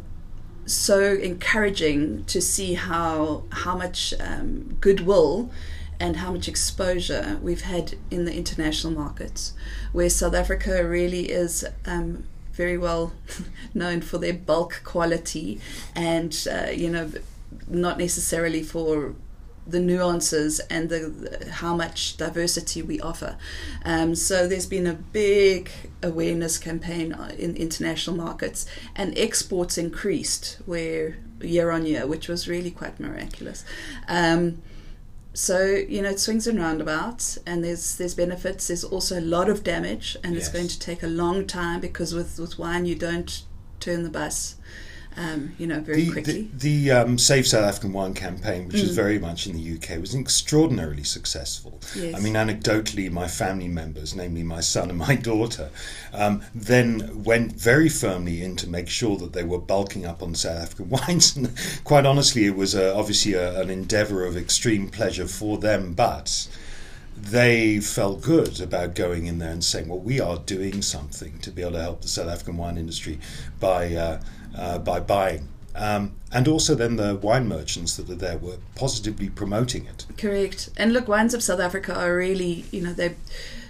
so 0.64 1.00
encouraging 1.14 2.24
to 2.26 2.42
see 2.42 2.74
how 2.74 3.44
how 3.50 3.76
much 3.76 4.12
um, 4.20 4.76
goodwill 4.80 5.50
and 5.98 6.16
how 6.16 6.30
much 6.30 6.46
exposure 6.46 7.38
we've 7.42 7.62
had 7.62 7.94
in 8.10 8.24
the 8.24 8.34
international 8.34 8.92
markets, 8.92 9.54
where 9.92 10.08
South 10.10 10.34
Africa 10.34 10.86
really 10.86 11.30
is 11.30 11.64
um, 11.86 12.24
very 12.58 12.76
well 12.76 13.12
known 13.72 14.02
for 14.02 14.18
their 14.18 14.34
bulk 14.34 14.82
quality 14.84 15.60
and 15.94 16.46
uh, 16.52 16.70
you 16.70 16.90
know 16.90 17.10
not 17.68 17.96
necessarily 17.96 18.62
for 18.62 19.14
the 19.66 19.78
nuances 19.78 20.60
and 20.70 20.88
the, 20.88 21.00
the, 21.00 21.50
how 21.50 21.76
much 21.76 22.16
diversity 22.16 22.80
we 22.80 22.98
offer. 23.00 23.36
Um, 23.84 24.14
so 24.14 24.48
there's 24.48 24.64
been 24.64 24.86
a 24.86 24.94
big 24.94 25.70
awareness 26.02 26.56
campaign 26.56 27.14
in 27.38 27.54
international 27.54 28.16
markets, 28.16 28.64
and 28.96 29.16
exports 29.18 29.76
increased 29.76 30.56
where 30.64 31.18
year 31.42 31.70
on 31.70 31.84
year, 31.84 32.06
which 32.06 32.28
was 32.28 32.48
really 32.48 32.70
quite 32.70 32.98
miraculous. 32.98 33.62
Um, 34.08 34.62
so 35.38 35.66
you 35.66 36.02
know 36.02 36.10
it 36.10 36.18
swings 36.18 36.48
and 36.48 36.58
roundabouts 36.58 37.38
and 37.46 37.62
there's 37.62 37.96
there's 37.96 38.12
benefits 38.12 38.66
there's 38.66 38.82
also 38.82 39.20
a 39.20 39.20
lot 39.20 39.48
of 39.48 39.62
damage 39.62 40.16
and 40.24 40.34
yes. 40.34 40.42
it's 40.42 40.52
going 40.52 40.66
to 40.66 40.76
take 40.80 41.00
a 41.04 41.06
long 41.06 41.46
time 41.46 41.78
because 41.78 42.12
with 42.12 42.40
with 42.40 42.58
wine 42.58 42.84
you 42.84 42.96
don't 42.96 43.44
turn 43.78 44.02
the 44.02 44.10
bus 44.10 44.56
um, 45.18 45.52
you 45.58 45.66
know, 45.66 45.80
very 45.80 46.04
the, 46.04 46.12
quickly. 46.12 46.48
The, 46.54 46.84
the 46.86 46.90
um, 46.92 47.18
Save 47.18 47.46
South 47.46 47.64
African 47.64 47.92
Wine 47.92 48.14
campaign, 48.14 48.68
which 48.68 48.76
mm. 48.76 48.82
was 48.82 48.94
very 48.94 49.18
much 49.18 49.48
in 49.48 49.56
the 49.56 49.76
UK, 49.76 50.00
was 50.00 50.14
extraordinarily 50.14 51.02
successful. 51.02 51.80
Yes. 51.96 52.14
I 52.14 52.20
mean, 52.20 52.34
anecdotally, 52.34 53.10
my 53.10 53.26
family 53.26 53.66
members, 53.66 54.14
namely 54.14 54.44
my 54.44 54.60
son 54.60 54.90
and 54.90 54.98
my 54.98 55.16
daughter, 55.30 55.70
um, 56.12 56.42
then 56.54 57.24
went 57.24 57.52
very 57.54 57.88
firmly 57.88 58.42
in 58.42 58.54
to 58.56 58.68
make 58.68 58.88
sure 58.88 59.16
that 59.16 59.32
they 59.32 59.42
were 59.42 59.58
bulking 59.58 60.06
up 60.06 60.22
on 60.22 60.36
South 60.36 60.62
African 60.62 60.88
wines. 61.08 61.36
And 61.36 61.52
quite 61.82 62.06
honestly, 62.06 62.46
it 62.46 62.54
was 62.54 62.76
uh, 62.76 62.94
obviously 62.96 63.34
a, 63.34 63.60
an 63.60 63.70
endeavour 63.70 64.24
of 64.24 64.36
extreme 64.36 64.88
pleasure 64.88 65.26
for 65.26 65.58
them, 65.58 65.94
but 65.94 66.48
they 67.16 67.80
felt 67.80 68.22
good 68.22 68.60
about 68.60 68.94
going 68.94 69.26
in 69.26 69.38
there 69.38 69.50
and 69.50 69.64
saying, 69.64 69.88
well, 69.88 69.98
we 69.98 70.20
are 70.20 70.38
doing 70.38 70.80
something 70.80 71.40
to 71.40 71.50
be 71.50 71.62
able 71.62 71.72
to 71.72 71.82
help 71.82 72.02
the 72.02 72.08
South 72.08 72.28
African 72.28 72.56
wine 72.56 72.78
industry 72.78 73.18
by. 73.58 73.94
Uh, 73.94 74.20
uh, 74.58 74.78
by 74.78 75.00
buying. 75.00 75.48
Um, 75.74 76.12
and 76.32 76.48
also 76.48 76.74
then 76.74 76.96
the 76.96 77.14
wine 77.14 77.48
merchants 77.48 77.96
that 77.96 78.10
are 78.10 78.16
there 78.16 78.36
were 78.36 78.58
positively 78.74 79.30
promoting 79.30 79.86
it. 79.86 80.06
Correct. 80.16 80.70
And 80.76 80.92
look, 80.92 81.06
wines 81.06 81.34
of 81.34 81.42
South 81.42 81.60
Africa 81.60 81.94
are 81.94 82.16
really, 82.16 82.64
you 82.72 82.82
know, 82.82 82.92
they're 82.92 83.16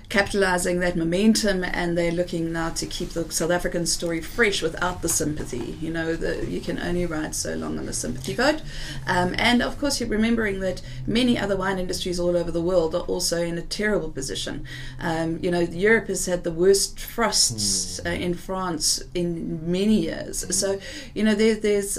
capitalizing 0.09 0.81
that 0.81 0.97
momentum 0.97 1.63
and 1.63 1.97
they're 1.97 2.13
looking 2.13 2.51
now 2.51 2.71
to 2.71 2.87
keep 2.87 3.11
the 3.11 3.31
South 3.31 3.51
African 3.51 3.85
story 3.85 4.23
fresh 4.23 4.63
without 4.63 5.03
the 5.03 5.09
sympathy. 5.09 5.77
You 5.81 5.91
know, 5.91 6.17
the, 6.17 6.47
you 6.47 6.61
can 6.61 6.79
only 6.79 7.05
ride 7.05 7.35
so 7.35 7.55
long 7.55 7.79
on 7.79 7.85
the 7.85 7.93
sympathy 7.93 8.35
vote. 8.35 8.63
Um, 9.07 9.35
and 9.37 9.61
of 9.61 9.79
course, 9.79 10.01
you're 10.01 10.09
remembering 10.09 10.61
that 10.61 10.81
many 11.07 11.39
other 11.39 11.57
wine 11.57 11.79
industries 11.79 12.19
all 12.19 12.37
over 12.37 12.51
the 12.51 12.63
world 12.63 12.95
are 12.95 13.03
also 13.03 13.43
in 13.43 13.59
a 13.59 13.63
terrible 13.63 14.11
position. 14.11 14.65
Um, 14.99 15.39
you 15.43 15.51
know, 15.51 15.61
Europe 15.61 16.09
has 16.09 16.25
had 16.25 16.43
the 16.43 16.53
worst 16.53 16.99
frosts 16.99 18.01
mm. 18.01 18.07
uh, 18.07 18.15
in 18.15 18.33
France 18.33 19.03
in 19.15 19.71
many 19.71 20.01
years. 20.01 20.45
Mm. 20.45 20.53
So, 20.55 20.81
you 21.15 21.23
know, 21.23 21.35
there, 21.35 21.55
there's 21.55 21.99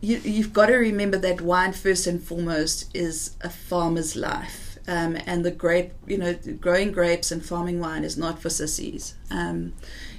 you, 0.00 0.18
you've 0.18 0.52
got 0.52 0.66
to 0.66 0.74
remember 0.74 1.16
that 1.18 1.40
wine 1.40 1.72
first 1.72 2.06
and 2.06 2.22
foremost 2.22 2.90
is 2.94 3.36
a 3.40 3.50
farmer's 3.50 4.16
life 4.16 4.71
um, 4.86 5.16
and 5.26 5.44
the 5.44 5.50
grape, 5.50 5.92
you 6.06 6.18
know, 6.18 6.34
growing 6.60 6.92
grapes 6.92 7.30
and 7.30 7.44
farming 7.44 7.80
wine 7.80 8.04
is 8.04 8.16
not 8.16 8.40
for 8.40 8.50
sissies. 8.50 9.14
Um, 9.30 9.74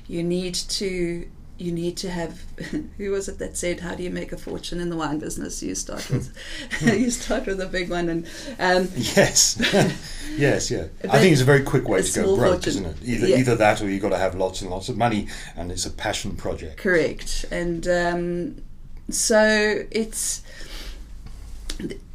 you 0.08 0.24
need 0.24 0.56
to 0.56 1.28
you 1.58 1.72
need 1.72 1.96
to 1.98 2.10
have 2.10 2.42
who 2.98 3.12
was 3.12 3.30
it 3.30 3.38
that 3.40 3.56
said 3.56 3.80
how 3.80 3.94
do 3.94 4.04
you 4.04 4.10
make 4.10 4.32
a 4.32 4.38
fortune 4.38 4.80
in 4.80 4.90
the 4.90 4.98
wine 4.98 5.20
business 5.20 5.62
you 5.62 5.76
start 5.76 6.10
with 6.10 6.36
you 6.82 7.10
start 7.12 7.46
with 7.46 7.62
a 7.62 7.68
big 7.68 7.90
one 7.90 8.10
and 8.10 8.26
um, 8.60 8.90
yes 8.96 9.58
yes 10.36 10.72
yeah 10.72 10.88
i 11.10 11.20
think 11.20 11.32
it's 11.32 11.42
a 11.42 11.46
very 11.46 11.64
quick 11.64 11.88
way 11.88 12.02
to 12.02 12.22
go 12.22 12.36
broke 12.36 12.54
fortune. 12.54 12.70
isn't 12.70 12.86
it 12.86 12.98
either 13.04 13.28
yeah. 13.28 13.38
either 13.38 13.56
that 13.56 13.82
or 13.82 13.90
you've 13.90 14.02
got 14.02 14.10
to 14.10 14.18
have 14.18 14.36
lots 14.36 14.62
and 14.62 14.72
lots 14.72 14.90
of 14.90 14.98
money 14.98 15.28
and 15.56 15.72
it's 15.72 15.86
a 15.86 15.92
passion 15.92 16.36
project 16.36 16.78
correct 16.78 17.46
and 17.52 17.88
um, 17.88 18.62
so 19.10 19.84
it's 19.92 20.42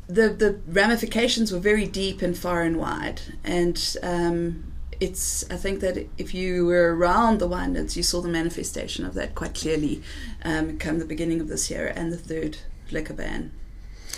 the 0.09 0.31
the 0.31 0.61
ramifications 0.67 1.53
were 1.53 1.59
very 1.59 1.87
deep 1.87 2.23
and 2.23 2.37
far 2.37 2.63
and 2.63 2.77
wide, 2.79 3.21
and 3.45 3.97
um, 4.03 4.73
it's 5.01 5.49
I 5.51 5.57
think 5.57 5.81
that 5.81 6.09
if 6.17 6.35
you 6.35 6.67
were 6.67 6.97
around 6.97 7.39
the 7.39 7.49
Winelands, 7.49 7.95
you 7.95 8.03
saw 8.03 8.21
the 8.21 8.29
manifestation 8.29 9.05
of 9.05 9.15
that 9.15 9.35
quite 9.35 9.55
clearly 9.55 10.03
um, 10.45 10.79
come 10.79 10.99
the 10.99 11.05
beginning 11.05 11.41
of 11.41 11.49
this 11.49 11.71
year, 11.71 11.93
and 11.95 12.13
the 12.13 12.17
third 12.17 12.59
liquor 12.91 13.15
ban 13.15 13.53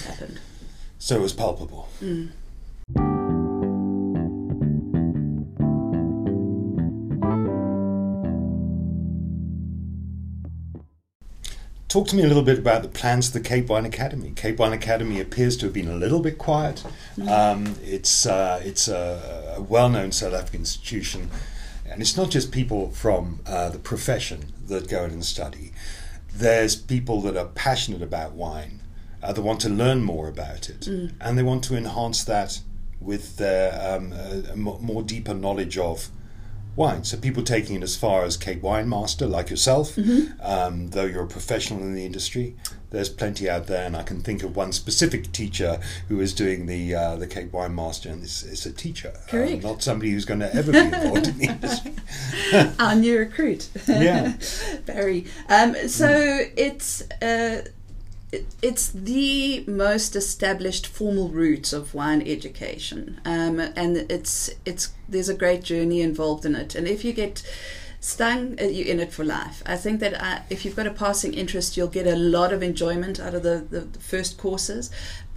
happened. 0.04 0.40
So 0.98 1.16
it 1.16 1.22
was 1.22 1.32
palpable. 1.32 1.88
Mm. 2.00 2.30
Talk 11.90 12.06
to 12.06 12.16
me 12.16 12.22
a 12.22 12.28
little 12.28 12.44
bit 12.44 12.56
about 12.56 12.82
the 12.82 12.88
plans 12.88 13.26
of 13.26 13.32
the 13.32 13.40
Cape 13.40 13.66
Wine 13.66 13.84
Academy. 13.84 14.32
Cape 14.36 14.60
Wine 14.60 14.72
Academy 14.72 15.20
appears 15.20 15.56
to 15.56 15.66
have 15.66 15.72
been 15.72 15.88
a 15.88 15.96
little 15.96 16.20
bit 16.20 16.38
quiet. 16.38 16.84
Mm. 17.16 17.28
Um, 17.28 17.76
it's 17.82 18.26
uh, 18.26 18.60
it's 18.64 18.86
a, 18.86 19.54
a, 19.56 19.60
well-known 19.60 20.12
South 20.12 20.32
African 20.32 20.60
institution, 20.60 21.30
and 21.84 22.00
it's 22.00 22.16
not 22.16 22.30
just 22.30 22.52
people 22.52 22.90
from 22.92 23.40
uh, 23.44 23.70
the 23.70 23.80
profession 23.80 24.52
that 24.68 24.88
go 24.88 25.02
in 25.02 25.10
and 25.10 25.24
study. 25.24 25.72
There's 26.32 26.76
people 26.76 27.20
that 27.22 27.36
are 27.36 27.46
passionate 27.46 28.02
about 28.02 28.34
wine, 28.34 28.78
uh, 29.20 29.32
that 29.32 29.42
want 29.42 29.60
to 29.62 29.68
learn 29.68 30.04
more 30.04 30.28
about 30.28 30.70
it, 30.70 30.82
mm. 30.82 31.12
and 31.20 31.36
they 31.36 31.42
want 31.42 31.64
to 31.64 31.76
enhance 31.76 32.22
that 32.22 32.60
with 33.00 33.36
their 33.36 33.96
um, 33.96 34.12
a 34.12 34.54
more 34.54 35.02
deeper 35.02 35.34
knowledge 35.34 35.76
of 35.76 36.08
wine. 36.80 37.04
So 37.04 37.18
people 37.18 37.42
taking 37.42 37.76
it 37.76 37.82
as 37.82 37.94
far 37.94 38.24
as 38.24 38.38
Cape 38.38 38.62
Wine 38.62 38.88
Master, 38.88 39.26
like 39.26 39.50
yourself, 39.50 39.96
mm-hmm. 39.96 40.32
um, 40.40 40.88
though 40.88 41.04
you're 41.04 41.24
a 41.24 41.28
professional 41.28 41.80
in 41.82 41.94
the 41.94 42.06
industry. 42.06 42.56
There's 42.88 43.10
plenty 43.10 43.48
out 43.48 43.66
there, 43.66 43.86
and 43.86 43.94
I 43.96 44.02
can 44.02 44.20
think 44.22 44.42
of 44.42 44.56
one 44.56 44.72
specific 44.72 45.30
teacher 45.30 45.78
who 46.08 46.20
is 46.20 46.34
doing 46.34 46.66
the 46.66 46.94
uh, 46.94 47.16
the 47.16 47.28
Cape 47.28 47.52
Wine 47.52 47.74
Master, 47.74 48.08
and 48.08 48.24
it's, 48.24 48.42
it's 48.42 48.66
a 48.66 48.72
teacher, 48.72 49.12
uh, 49.30 49.36
not 49.62 49.82
somebody 49.82 50.10
who's 50.10 50.24
going 50.24 50.40
to 50.40 50.52
ever 50.52 50.72
be 50.72 50.78
involved 50.78 51.28
in 51.28 51.38
the 51.38 51.46
industry. 51.46 51.94
Our 52.80 52.96
new 52.96 53.18
recruit, 53.18 53.68
yeah, 53.86 54.32
Barry. 54.86 55.26
Um, 55.48 55.76
so 55.86 56.08
mm. 56.08 56.52
it's. 56.56 57.02
Uh, 57.22 57.62
it's 58.62 58.88
the 58.88 59.64
most 59.66 60.14
established 60.14 60.86
formal 60.86 61.28
route 61.28 61.72
of 61.72 61.94
wine 61.94 62.22
education, 62.22 63.20
um, 63.24 63.58
and 63.58 63.96
it's 63.96 64.50
it's 64.64 64.92
there's 65.08 65.28
a 65.28 65.34
great 65.34 65.62
journey 65.64 66.00
involved 66.00 66.44
in 66.44 66.54
it. 66.54 66.74
And 66.74 66.86
if 66.86 67.04
you 67.04 67.12
get 67.12 67.42
stung, 67.98 68.58
uh, 68.60 68.64
you're 68.64 68.86
in 68.86 69.00
it 69.00 69.12
for 69.12 69.24
life. 69.24 69.62
I 69.66 69.76
think 69.76 70.00
that 70.00 70.14
uh, 70.22 70.40
if 70.48 70.64
you've 70.64 70.76
got 70.76 70.86
a 70.86 70.92
passing 70.92 71.34
interest, 71.34 71.76
you'll 71.76 71.88
get 71.88 72.06
a 72.06 72.16
lot 72.16 72.52
of 72.52 72.62
enjoyment 72.62 73.20
out 73.20 73.34
of 73.34 73.42
the, 73.42 73.66
the, 73.68 73.80
the 73.80 73.98
first 73.98 74.38
courses. 74.38 74.90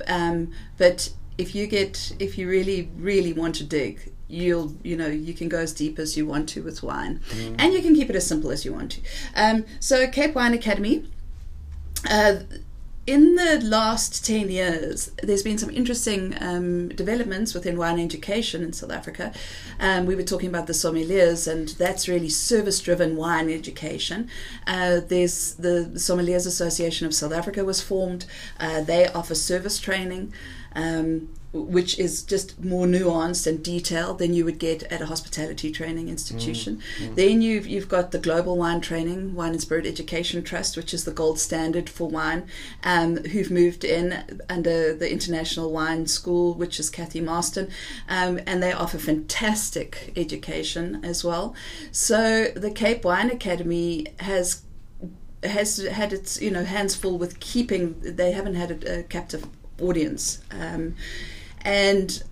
Um, 0.08 0.52
but 0.78 1.12
if 1.38 1.56
you 1.56 1.68
get 1.68 2.16
if 2.20 2.38
you 2.38 2.48
really 2.48 2.92
really 2.96 3.34
want 3.34 3.56
to 3.56 3.64
dig, 3.64 4.12
you'll 4.28 4.76
you 4.84 4.96
know 4.96 5.08
you 5.08 5.34
can 5.34 5.50
go 5.50 5.58
as 5.58 5.74
deep 5.74 5.98
as 5.98 6.16
you 6.16 6.28
want 6.28 6.48
to 6.50 6.62
with 6.62 6.84
wine, 6.84 7.22
mm. 7.30 7.56
and 7.58 7.74
you 7.74 7.82
can 7.82 7.96
keep 7.96 8.10
it 8.10 8.16
as 8.16 8.28
simple 8.28 8.52
as 8.52 8.66
you 8.66 8.74
want 8.74 8.92
to. 8.92 9.02
Um, 9.36 9.66
so 9.80 10.08
Cape 10.08 10.36
Wine 10.36 10.54
Academy. 10.54 11.10
Uh, 12.10 12.40
in 13.06 13.36
the 13.36 13.60
last 13.62 14.26
10 14.26 14.50
years, 14.50 15.12
there's 15.22 15.44
been 15.44 15.58
some 15.58 15.70
interesting 15.70 16.36
um, 16.40 16.88
developments 16.90 17.54
within 17.54 17.78
wine 17.78 18.00
education 18.00 18.64
in 18.64 18.72
South 18.72 18.92
Africa. 18.92 19.34
Um, 19.80 20.06
we 20.06 20.16
were 20.16 20.24
talking 20.24 20.48
about 20.48 20.68
the 20.68 20.74
sommeliers, 20.74 21.52
and 21.52 21.70
that's 21.70 22.08
really 22.08 22.30
service 22.30 22.80
driven 22.80 23.18
wine 23.18 23.50
education. 23.50 24.30
Uh, 24.66 25.02
there's 25.06 25.56
the 25.56 25.92
Sommeliers 25.96 26.48
Association 26.48 27.06
of 27.06 27.14
South 27.14 27.34
Africa 27.34 27.66
was 27.66 27.82
formed, 27.82 28.26
uh, 28.60 28.82
they 28.82 29.08
offer 29.08 29.36
service 29.36 29.80
training. 29.80 30.34
Um, 30.74 31.30
which 31.54 32.00
is 32.00 32.24
just 32.24 32.64
more 32.64 32.88
nuanced 32.88 33.46
and 33.46 33.64
detailed 33.64 34.18
than 34.18 34.34
you 34.34 34.44
would 34.44 34.58
get 34.58 34.82
at 34.84 35.02
a 35.02 35.06
hospitality 35.06 35.72
training 35.72 36.10
institution. 36.10 36.82
Mm, 36.98 37.10
mm. 37.10 37.16
Then 37.16 37.42
you've 37.44 37.68
you've 37.68 37.88
got 37.88 38.12
the 38.12 38.18
Global 38.18 38.58
Wine 38.58 38.82
Training, 38.82 39.36
Wine 39.36 39.52
and 39.52 39.62
Spirit 39.62 39.86
Education 39.86 40.44
Trust, 40.44 40.76
which 40.76 40.94
is 40.94 41.06
the 41.06 41.12
gold 41.12 41.40
standard 41.40 41.90
for 41.90 42.10
wine, 42.10 42.48
um, 42.84 43.18
who've 43.18 43.52
moved 43.52 43.84
in 43.84 44.40
under 44.50 44.96
the 44.96 45.12
International 45.12 45.72
Wine 45.72 46.08
School, 46.08 46.56
which 46.56 46.80
is 46.80 46.90
Cathy 46.90 47.22
Marston, 47.22 47.70
um, 48.10 48.40
and 48.48 48.64
they 48.64 48.74
offer 48.74 48.98
fantastic 48.98 50.12
education 50.16 51.06
as 51.06 51.24
well. 51.24 51.54
So 51.92 52.48
the 52.56 52.72
Cape 52.72 53.06
Wine 53.06 53.30
Academy 53.30 54.08
has 54.20 54.64
has 55.44 55.78
had 55.78 56.14
its 56.14 56.42
you 56.42 56.50
know 56.50 56.64
hands 56.64 56.96
full 56.96 57.20
with 57.20 57.40
keeping. 57.40 57.96
They 58.02 58.32
haven't 58.32 58.56
had 58.56 58.72
a, 58.84 59.00
a 59.00 59.04
captive 59.04 59.48
audience. 59.80 60.42
Um, 60.52 60.96
and 61.64 62.24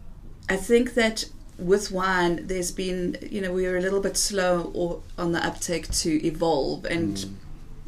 I 0.50 0.58
think 0.58 0.96
that 0.96 1.26
with 1.58 1.92
wine, 1.92 2.48
there's 2.48 2.72
been, 2.72 3.18
you 3.22 3.40
know, 3.40 3.54
we 3.54 3.68
were 3.68 3.78
a 3.78 3.82
little 3.82 4.02
bit 4.02 4.18
slow 4.18 4.72
or 4.74 5.02
on 5.18 5.32
the 5.32 5.46
uptake 5.46 5.90
to 5.92 6.26
evolve. 6.26 6.86
And 6.86 7.16
mm. 7.16 7.34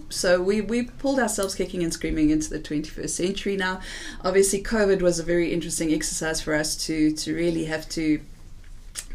so 0.09 0.41
we, 0.41 0.61
we 0.61 0.83
pulled 0.83 1.19
ourselves 1.19 1.55
kicking 1.55 1.83
and 1.83 1.91
screaming 1.91 2.29
into 2.29 2.49
the 2.49 2.59
21st 2.59 3.09
century 3.09 3.57
now. 3.57 3.81
Obviously, 4.23 4.61
COVID 4.61 5.01
was 5.01 5.19
a 5.19 5.23
very 5.23 5.51
interesting 5.51 5.91
exercise 5.91 6.39
for 6.39 6.53
us 6.53 6.75
to, 6.85 7.11
to 7.13 7.35
really 7.35 7.65
have 7.65 7.89
to 7.89 8.21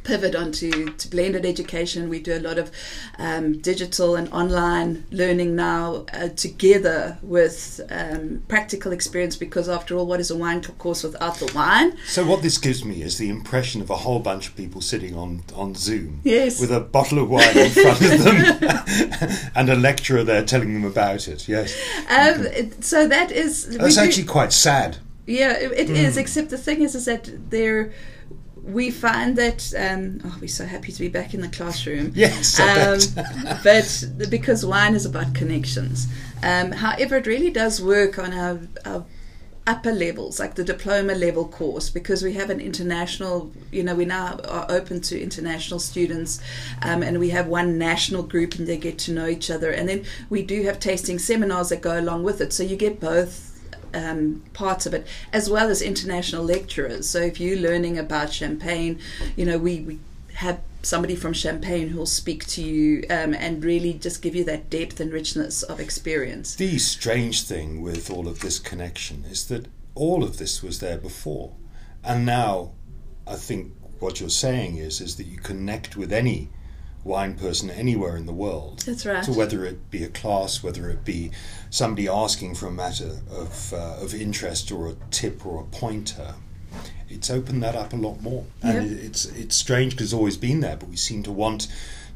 pivot 0.05 0.35
onto 0.35 0.91
to 0.91 1.09
blended 1.09 1.45
education. 1.45 2.09
We 2.09 2.21
do 2.21 2.37
a 2.37 2.41
lot 2.41 2.59
of 2.59 2.71
um, 3.19 3.59
digital 3.59 4.17
and 4.17 4.33
online 4.33 5.07
learning 5.11 5.57
now 5.57 6.07
uh, 6.13 6.29
together 6.29 7.19
with 7.23 7.81
um, 7.91 8.43
practical 8.49 8.93
experience 8.93 9.37
because, 9.37 9.69
after 9.69 9.97
all, 9.97 10.07
what 10.07 10.21
is 10.21 10.31
a 10.31 10.37
wine 10.37 10.63
course 10.63 11.03
without 11.03 11.37
the 11.37 11.51
wine? 11.55 11.97
So, 12.07 12.27
what 12.27 12.43
this 12.43 12.59
gives 12.59 12.85
me 12.85 13.03
is 13.03 13.19
the 13.19 13.29
impression 13.29 13.81
of 13.81 13.91
a 13.91 13.97
whole 13.97 14.21
bunch 14.21 14.49
of 14.49 14.57
people 14.57 14.81
sitting 14.81 15.17
on, 15.17 15.43
on 15.55 15.75
Zoom 15.75 16.21
yes. 16.25 16.61
with 16.61 16.73
a 16.73 16.81
bottle 16.81 17.19
of 17.19 17.31
wine 17.31 17.57
in 17.57 17.71
front 17.71 18.01
of 18.01 18.25
them 18.25 19.51
and 19.55 19.69
a 19.69 19.77
lecturer 19.77 20.25
there 20.25 20.45
telling 20.45 20.75
them 20.75 20.85
about 20.85 21.29
it. 21.29 21.49
Yes. 21.49 21.77
Um, 22.09 22.73
so, 22.81 23.07
that 23.09 23.31
is. 23.31 23.77
That's 23.77 23.99
actually 23.99 24.25
do, 24.25 24.31
quite 24.31 24.53
sad. 24.53 24.99
Yeah, 25.27 25.53
it, 25.53 25.73
it 25.73 25.89
mm. 25.89 25.97
is. 25.97 26.17
Except 26.17 26.51
the 26.51 26.59
thing 26.59 26.83
is, 26.83 26.95
is 26.95 27.05
that 27.05 27.51
they're 27.51 27.93
we 28.69 28.91
find 28.91 29.37
that 29.37 29.73
um, 29.79 30.21
oh, 30.25 30.37
we're 30.41 30.49
so 30.49 30.67
happy 30.67 30.93
to 30.93 31.01
be 31.01 31.09
back 31.09 31.35
in 31.35 31.41
the 31.41 31.49
classroom. 31.49 32.13
Yes, 32.15 32.61
um, 32.61 32.99
but 33.65 34.31
because 34.31 34.65
wine 34.65 34.95
is 34.95 35.07
about 35.07 35.35
connections. 35.35 36.07
Um, 36.43 36.73
however, 36.73 37.17
it 37.17 37.27
really 37.27 37.51
does 37.51 37.83
work 37.83 38.19
on 38.19 38.33
our, 38.33 38.61
our 38.85 39.05
upper 39.67 39.93
levels, 39.93 40.39
like 40.39 40.55
the 40.55 40.65
diploma 40.65 41.15
level 41.15 41.47
course, 41.47 41.91
because 41.91 42.23
we 42.23 42.33
have 42.33 42.51
an 42.51 42.61
international, 42.61 43.51
you 43.71 43.83
know, 43.83 43.95
we 43.95 44.05
now 44.05 44.39
are 44.49 44.67
open 44.69 45.01
to 45.03 45.21
international 45.21 45.79
students 45.79 46.41
um, 46.83 47.03
and 47.03 47.19
we 47.19 47.31
have 47.31 47.47
one 47.47 47.79
national 47.79 48.23
group 48.23 48.55
and 48.55 48.67
they 48.67 48.79
get 48.79 48.99
to 48.99 49.13
know 49.13 49.27
each 49.27 49.51
other. 49.51 49.71
And 49.71 49.89
then 49.89 50.05
we 50.31 50.43
do 50.43 50.63
have 50.63 50.79
tasting 50.79 51.19
seminars 51.19 51.69
that 51.69 51.83
go 51.83 51.99
along 51.99 52.23
with 52.23 52.41
it. 52.41 52.53
So 52.53 52.63
you 52.63 52.77
get 52.77 52.99
both 52.99 53.48
um, 53.95 54.43
parts 54.53 54.87
of 54.87 54.95
it, 54.95 55.07
as 55.33 55.49
well 55.51 55.69
as 55.69 55.83
international 55.83 56.45
lecturers. 56.45 57.09
So 57.09 57.21
if 57.21 57.41
you're 57.41 57.59
learning 57.59 57.99
about 57.99 58.33
Champagne, 58.33 58.99
you 59.37 59.45
know, 59.45 59.59
we, 59.59 59.81
we 59.81 59.99
have 60.35 60.61
somebody 60.83 61.17
from 61.17 61.33
Champagne 61.33 61.89
who'll 61.89 62.07
speak 62.07 62.47
to 62.47 62.63
you 62.63 63.05
um, 63.11 63.35
and 63.35 63.65
really 63.65 63.95
just 63.95 64.23
give 64.23 64.35
you 64.35 64.45
that 64.45 64.71
depth 64.71 65.01
and 65.01 65.13
richness 65.13 65.63
of 65.63 65.81
experience. 65.81 66.55
The 66.55 66.79
strange 66.79 67.43
thing 67.43 67.83
with 67.83 68.11
all 68.11 68.29
of 68.29 68.41
this 68.41 68.59
connection 68.59 69.25
is 69.29 69.47
that 69.49 69.67
all 69.95 70.23
of 70.23 70.39
this 70.39 70.63
was 70.63 70.79
there 70.79 70.99
before. 70.99 71.53
And 72.05 72.25
now 72.25 72.73
I 73.27 73.35
think 73.35 73.73
what 73.99 74.21
you're 74.21 74.31
saying 74.31 74.77
is 74.77 75.01
is 75.01 75.17
that 75.17 75.27
you 75.27 75.39
connect 75.39 75.97
with 75.97 76.13
any 76.13 76.51
wine 77.09 77.35
person 77.35 77.71
anywhere 77.71 78.17
in 78.17 78.27
the 78.27 78.33
world. 78.33 78.81
That's 78.87 79.05
right. 79.05 79.25
So 79.25 79.33
whether 79.33 79.65
it 79.65 79.91
be 79.91 80.05
a 80.05 80.09
class, 80.09 80.63
whether 80.63 80.89
it 80.91 81.05
be 81.05 81.33
somebody 81.71 82.07
asking 82.07 82.55
for 82.55 82.67
a 82.67 82.71
matter 82.71 83.19
of, 83.31 83.73
uh, 83.73 83.97
of 84.01 84.15
interest 84.15 84.71
or 84.71 84.89
a 84.89 84.95
tip 85.11 85.45
or 85.45 85.61
a 85.61 85.65
pointer, 85.65 86.35
it's 87.09 87.31
opened 87.31 87.63
that 87.63 87.75
up 87.75 87.93
a 87.93 87.97
lot 87.97 88.21
more. 88.21 88.45
And 88.63 88.91
yep. 88.91 89.05
it's 89.05 89.25
it's 89.25 89.57
strange 89.57 89.93
because 89.93 90.09
it's 90.09 90.15
always 90.15 90.37
been 90.37 90.61
there, 90.61 90.77
but 90.77 90.89
we 90.89 90.97
seem 90.97 91.23
to 91.25 91.33
want 91.33 91.69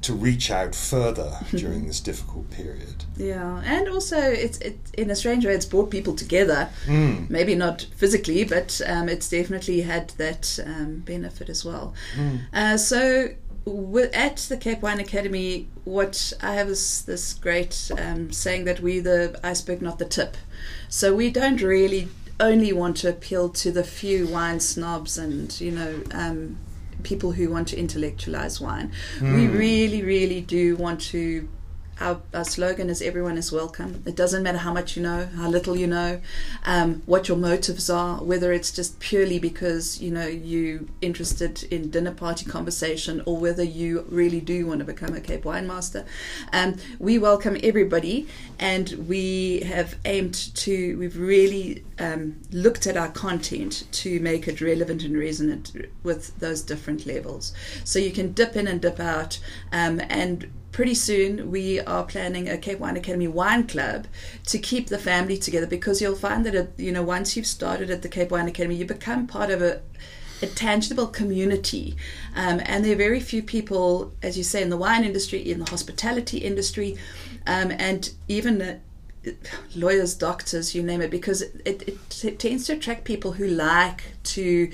to 0.02 0.12
reach 0.12 0.50
out 0.50 0.74
further 0.74 1.38
during 1.50 1.86
this 1.86 2.00
difficult 2.00 2.50
period. 2.50 3.04
Yeah, 3.16 3.62
and 3.64 3.88
also 3.88 4.18
it's 4.18 4.58
it, 4.58 4.78
in 4.98 5.10
a 5.10 5.16
strange 5.16 5.46
way 5.46 5.54
it's 5.54 5.66
brought 5.66 5.90
people 5.90 6.14
together. 6.14 6.68
Mm. 6.86 7.30
Maybe 7.30 7.54
not 7.54 7.86
physically, 7.96 8.44
but 8.44 8.80
um, 8.86 9.08
it's 9.08 9.28
definitely 9.28 9.82
had 9.82 10.08
that 10.18 10.58
um, 10.66 10.98
benefit 11.06 11.48
as 11.48 11.64
well. 11.64 11.94
Mm. 12.16 12.40
Uh, 12.52 12.76
so 12.76 13.28
at 13.66 14.36
the 14.48 14.56
Cape 14.56 14.82
Wine 14.82 15.00
Academy, 15.00 15.68
what 15.84 16.32
I 16.42 16.54
have 16.54 16.68
is 16.68 17.02
this 17.02 17.32
great 17.34 17.90
um, 17.98 18.32
saying 18.32 18.64
that 18.64 18.80
we 18.80 19.00
the 19.00 19.38
iceberg, 19.44 19.82
not 19.82 19.98
the 19.98 20.04
tip. 20.04 20.36
So 20.88 21.14
we 21.14 21.30
don't 21.30 21.62
really 21.62 22.08
only 22.40 22.72
want 22.72 22.96
to 22.98 23.08
appeal 23.08 23.48
to 23.48 23.70
the 23.70 23.84
few 23.84 24.26
wine 24.26 24.58
snobs 24.58 25.16
and 25.16 25.60
you 25.60 25.70
know 25.70 26.02
um, 26.12 26.58
people 27.02 27.32
who 27.32 27.50
want 27.50 27.68
to 27.68 27.78
intellectualize 27.78 28.60
wine. 28.60 28.92
Mm. 29.18 29.34
We 29.36 29.46
hmm. 29.46 29.56
really, 29.56 30.02
really 30.02 30.40
do 30.40 30.76
want 30.76 31.00
to 31.12 31.48
our, 32.00 32.20
our, 32.34 32.44
slogan 32.44 32.90
is 32.90 33.02
everyone 33.02 33.38
is 33.38 33.52
welcome. 33.52 34.02
It 34.06 34.16
doesn't 34.16 34.42
matter 34.42 34.58
how 34.58 34.72
much 34.72 34.96
you 34.96 35.02
know, 35.02 35.28
how 35.36 35.48
little 35.48 35.76
you 35.76 35.86
know, 35.86 36.20
um, 36.64 37.02
what 37.06 37.28
your 37.28 37.36
motives 37.36 37.88
are, 37.90 38.16
whether 38.22 38.52
it's 38.52 38.72
just 38.72 38.98
purely 38.98 39.38
because 39.38 40.00
you 40.00 40.10
know 40.10 40.26
you 40.26 40.88
interested 41.00 41.62
in 41.64 41.90
dinner 41.90 42.12
party 42.12 42.44
conversation 42.44 43.22
or 43.26 43.36
whether 43.36 43.62
you 43.62 44.06
really 44.08 44.40
do 44.40 44.66
want 44.66 44.80
to 44.80 44.84
become 44.84 45.14
a 45.14 45.20
Cape 45.20 45.44
Wine 45.44 45.66
Master. 45.66 46.04
Um, 46.52 46.76
we 46.98 47.18
welcome 47.18 47.56
everybody, 47.62 48.26
and 48.58 48.90
we 49.06 49.60
have 49.60 49.96
aimed 50.04 50.34
to. 50.56 50.98
We've 50.98 51.18
really 51.18 51.84
um, 51.98 52.40
looked 52.50 52.86
at 52.86 52.96
our 52.96 53.10
content 53.10 53.86
to 53.92 54.18
make 54.20 54.48
it 54.48 54.60
relevant 54.60 55.04
and 55.04 55.16
resonant 55.16 55.72
with 56.02 56.38
those 56.38 56.62
different 56.62 57.06
levels. 57.06 57.52
So 57.84 57.98
you 57.98 58.10
can 58.10 58.32
dip 58.32 58.56
in 58.56 58.66
and 58.66 58.80
dip 58.80 58.98
out, 58.98 59.38
um, 59.72 60.00
and 60.08 60.50
pretty 60.72 60.94
soon 60.94 61.50
we 61.50 61.78
are 61.80 62.04
planning 62.04 62.48
a 62.48 62.58
Cape 62.58 62.78
Wine 62.78 62.96
Academy 62.96 63.28
wine 63.28 63.66
club 63.66 64.06
to 64.46 64.58
keep 64.58 64.88
the 64.88 64.98
family 64.98 65.36
together 65.36 65.66
because 65.66 66.00
you'll 66.00 66.16
find 66.16 66.44
that 66.46 66.70
you 66.78 66.90
know 66.90 67.02
once 67.02 67.36
you've 67.36 67.46
started 67.46 67.90
at 67.90 68.02
the 68.02 68.08
Cape 68.08 68.30
Wine 68.30 68.48
Academy 68.48 68.74
you 68.76 68.86
become 68.86 69.26
part 69.26 69.50
of 69.50 69.62
a 69.62 69.82
a 70.42 70.46
tangible 70.46 71.06
community. 71.06 71.96
Um, 72.34 72.60
and 72.64 72.84
there 72.84 72.92
are 72.92 72.96
very 72.96 73.20
few 73.20 73.42
people, 73.42 74.12
as 74.22 74.36
you 74.36 74.44
say, 74.44 74.62
in 74.62 74.70
the 74.70 74.76
wine 74.76 75.04
industry, 75.04 75.38
in 75.40 75.60
the 75.60 75.70
hospitality 75.70 76.38
industry, 76.38 76.96
um, 77.46 77.70
and 77.70 78.12
even 78.28 78.60
uh, 78.60 78.78
lawyers, 79.76 80.14
doctors, 80.14 80.74
you 80.74 80.82
name 80.82 81.00
it, 81.00 81.10
because 81.10 81.42
it, 81.42 81.82
it, 81.86 82.24
it, 82.24 82.38
tends 82.38 82.66
to 82.66 82.72
attract 82.74 83.04
people 83.04 83.32
who 83.32 83.46
like 83.46 84.02
to 84.24 84.70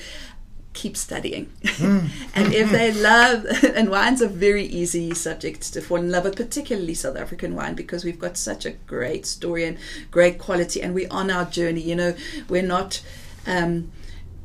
keep 0.78 0.96
studying. 0.96 1.46
Mm. 1.62 2.08
and 2.34 2.54
if 2.54 2.70
they 2.70 2.92
love, 2.92 3.44
and 3.74 3.90
wine's 3.90 4.22
a 4.22 4.28
very 4.28 4.64
easy 4.64 5.12
subject 5.12 5.72
to 5.72 5.80
fall 5.80 5.98
in 5.98 6.10
love 6.10 6.24
with, 6.24 6.36
particularly 6.36 6.94
South 6.94 7.16
African 7.16 7.56
wine, 7.56 7.74
because 7.74 8.04
we've 8.04 8.18
got 8.18 8.36
such 8.36 8.64
a 8.64 8.70
great 8.70 9.26
story 9.26 9.64
and 9.64 9.76
great 10.12 10.38
quality, 10.38 10.80
and 10.80 10.94
we're 10.94 11.10
on 11.10 11.30
our 11.30 11.46
journey. 11.46 11.80
You 11.80 11.96
know, 11.96 12.14
we're 12.48 12.62
not, 12.62 13.02
um, 13.46 13.90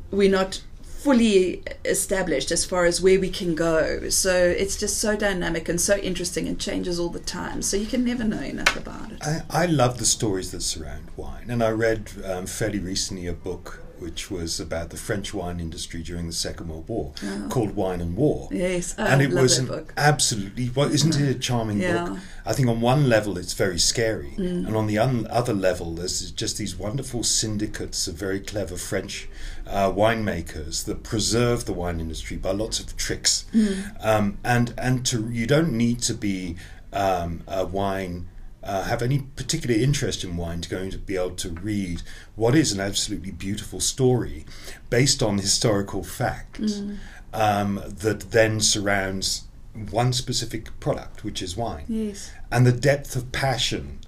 we're 0.10 0.32
not 0.32 0.64
fully 0.82 1.62
established 1.86 2.50
as 2.50 2.66
far 2.66 2.86
as 2.86 3.00
where 3.00 3.20
we 3.20 3.30
can 3.30 3.54
go. 3.54 4.10
So 4.10 4.34
it's 4.34 4.78
just 4.78 5.00
so 5.00 5.16
dynamic 5.16 5.68
and 5.70 5.80
so 5.80 5.98
interesting 5.98 6.48
and 6.48 6.58
changes 6.58 6.98
all 6.98 7.10
the 7.10 7.20
time. 7.20 7.62
So 7.62 7.78
you 7.78 7.86
can 7.86 8.06
never 8.06 8.24
know 8.24 8.42
enough 8.42 8.76
about 8.76 9.12
it. 9.12 9.18
I, 9.22 9.42
I 9.50 9.66
love 9.66 10.00
the 10.00 10.06
stories 10.06 10.52
that 10.52 10.62
surround 10.62 11.10
wine. 11.18 11.50
And 11.50 11.62
I 11.62 11.72
read 11.72 12.10
um, 12.26 12.46
fairly 12.46 12.80
recently 12.80 13.28
a 13.28 13.34
book 13.34 13.84
which 14.04 14.30
was 14.30 14.60
about 14.60 14.90
the 14.90 14.98
French 14.98 15.34
wine 15.34 15.62
industry 15.62 16.04
during 16.04 16.28
the 16.28 16.34
Second 16.34 16.68
World 16.68 16.90
War, 16.90 17.14
oh. 17.24 17.48
called 17.50 17.74
Wine 17.74 18.02
and 18.02 18.18
War. 18.18 18.50
Yes, 18.52 18.94
oh, 18.98 19.06
and 19.06 19.22
it 19.22 19.32
was 19.32 19.58
an 19.58 19.68
book. 19.68 19.94
absolutely 19.96 20.70
well, 20.76 20.92
isn't 20.92 21.18
it 21.18 21.36
a 21.36 21.40
charming 21.40 21.80
yeah. 21.80 22.06
book? 22.06 22.18
I 22.46 22.52
think 22.52 22.68
on 22.68 22.82
one 22.82 23.08
level 23.08 23.38
it's 23.38 23.54
very 23.54 23.80
scary, 23.80 24.34
mm. 24.38 24.68
and 24.68 24.76
on 24.76 24.88
the 24.88 24.98
un- 24.98 25.26
other 25.30 25.54
level 25.54 25.96
there's 25.96 26.32
just 26.32 26.58
these 26.58 26.76
wonderful 26.76 27.24
syndicates 27.24 28.06
of 28.10 28.16
very 28.16 28.42
clever 28.42 28.76
French 28.76 29.30
uh, 29.66 29.90
winemakers 29.90 30.84
that 30.84 31.04
preserve 31.04 31.64
the 31.64 31.74
wine 31.74 32.02
industry 32.02 32.36
by 32.36 32.52
lots 32.52 32.82
of 32.82 32.98
tricks, 32.98 33.46
mm. 33.54 34.06
um, 34.06 34.38
and 34.44 34.74
and 34.78 35.06
to 35.06 35.30
you 35.32 35.48
don't 35.48 35.72
need 35.72 36.02
to 36.02 36.14
be 36.14 36.58
um, 36.92 37.42
a 37.48 37.66
wine 37.66 38.28
uh, 38.64 38.84
have 38.84 39.02
any 39.02 39.20
particular 39.36 39.76
interest 39.76 40.24
in 40.24 40.38
wine 40.38 40.62
to 40.62 40.70
going 40.70 40.90
to 40.92 40.98
be 40.98 41.16
able 41.18 41.36
to 41.36 41.50
read 41.50 42.02
what 42.36 42.56
is 42.56 42.72
an 42.72 42.80
absolutely 42.80 43.32
beautiful 43.32 43.80
story 43.80 44.46
based 44.90 45.22
on 45.22 45.38
historical 45.38 46.04
fact 46.04 46.62
Mm. 46.62 46.98
um, 47.34 47.82
that 47.88 48.32
then 48.32 48.60
surrounds 48.60 49.44
one 49.92 50.14
specific 50.14 50.80
product, 50.80 51.24
which 51.24 51.42
is 51.42 51.58
wine. 51.58 51.84
Yes. 51.88 52.32
And 52.52 52.66
the 52.66 52.72
depth 52.72 53.16
of 53.16 53.32
passion 53.32 54.00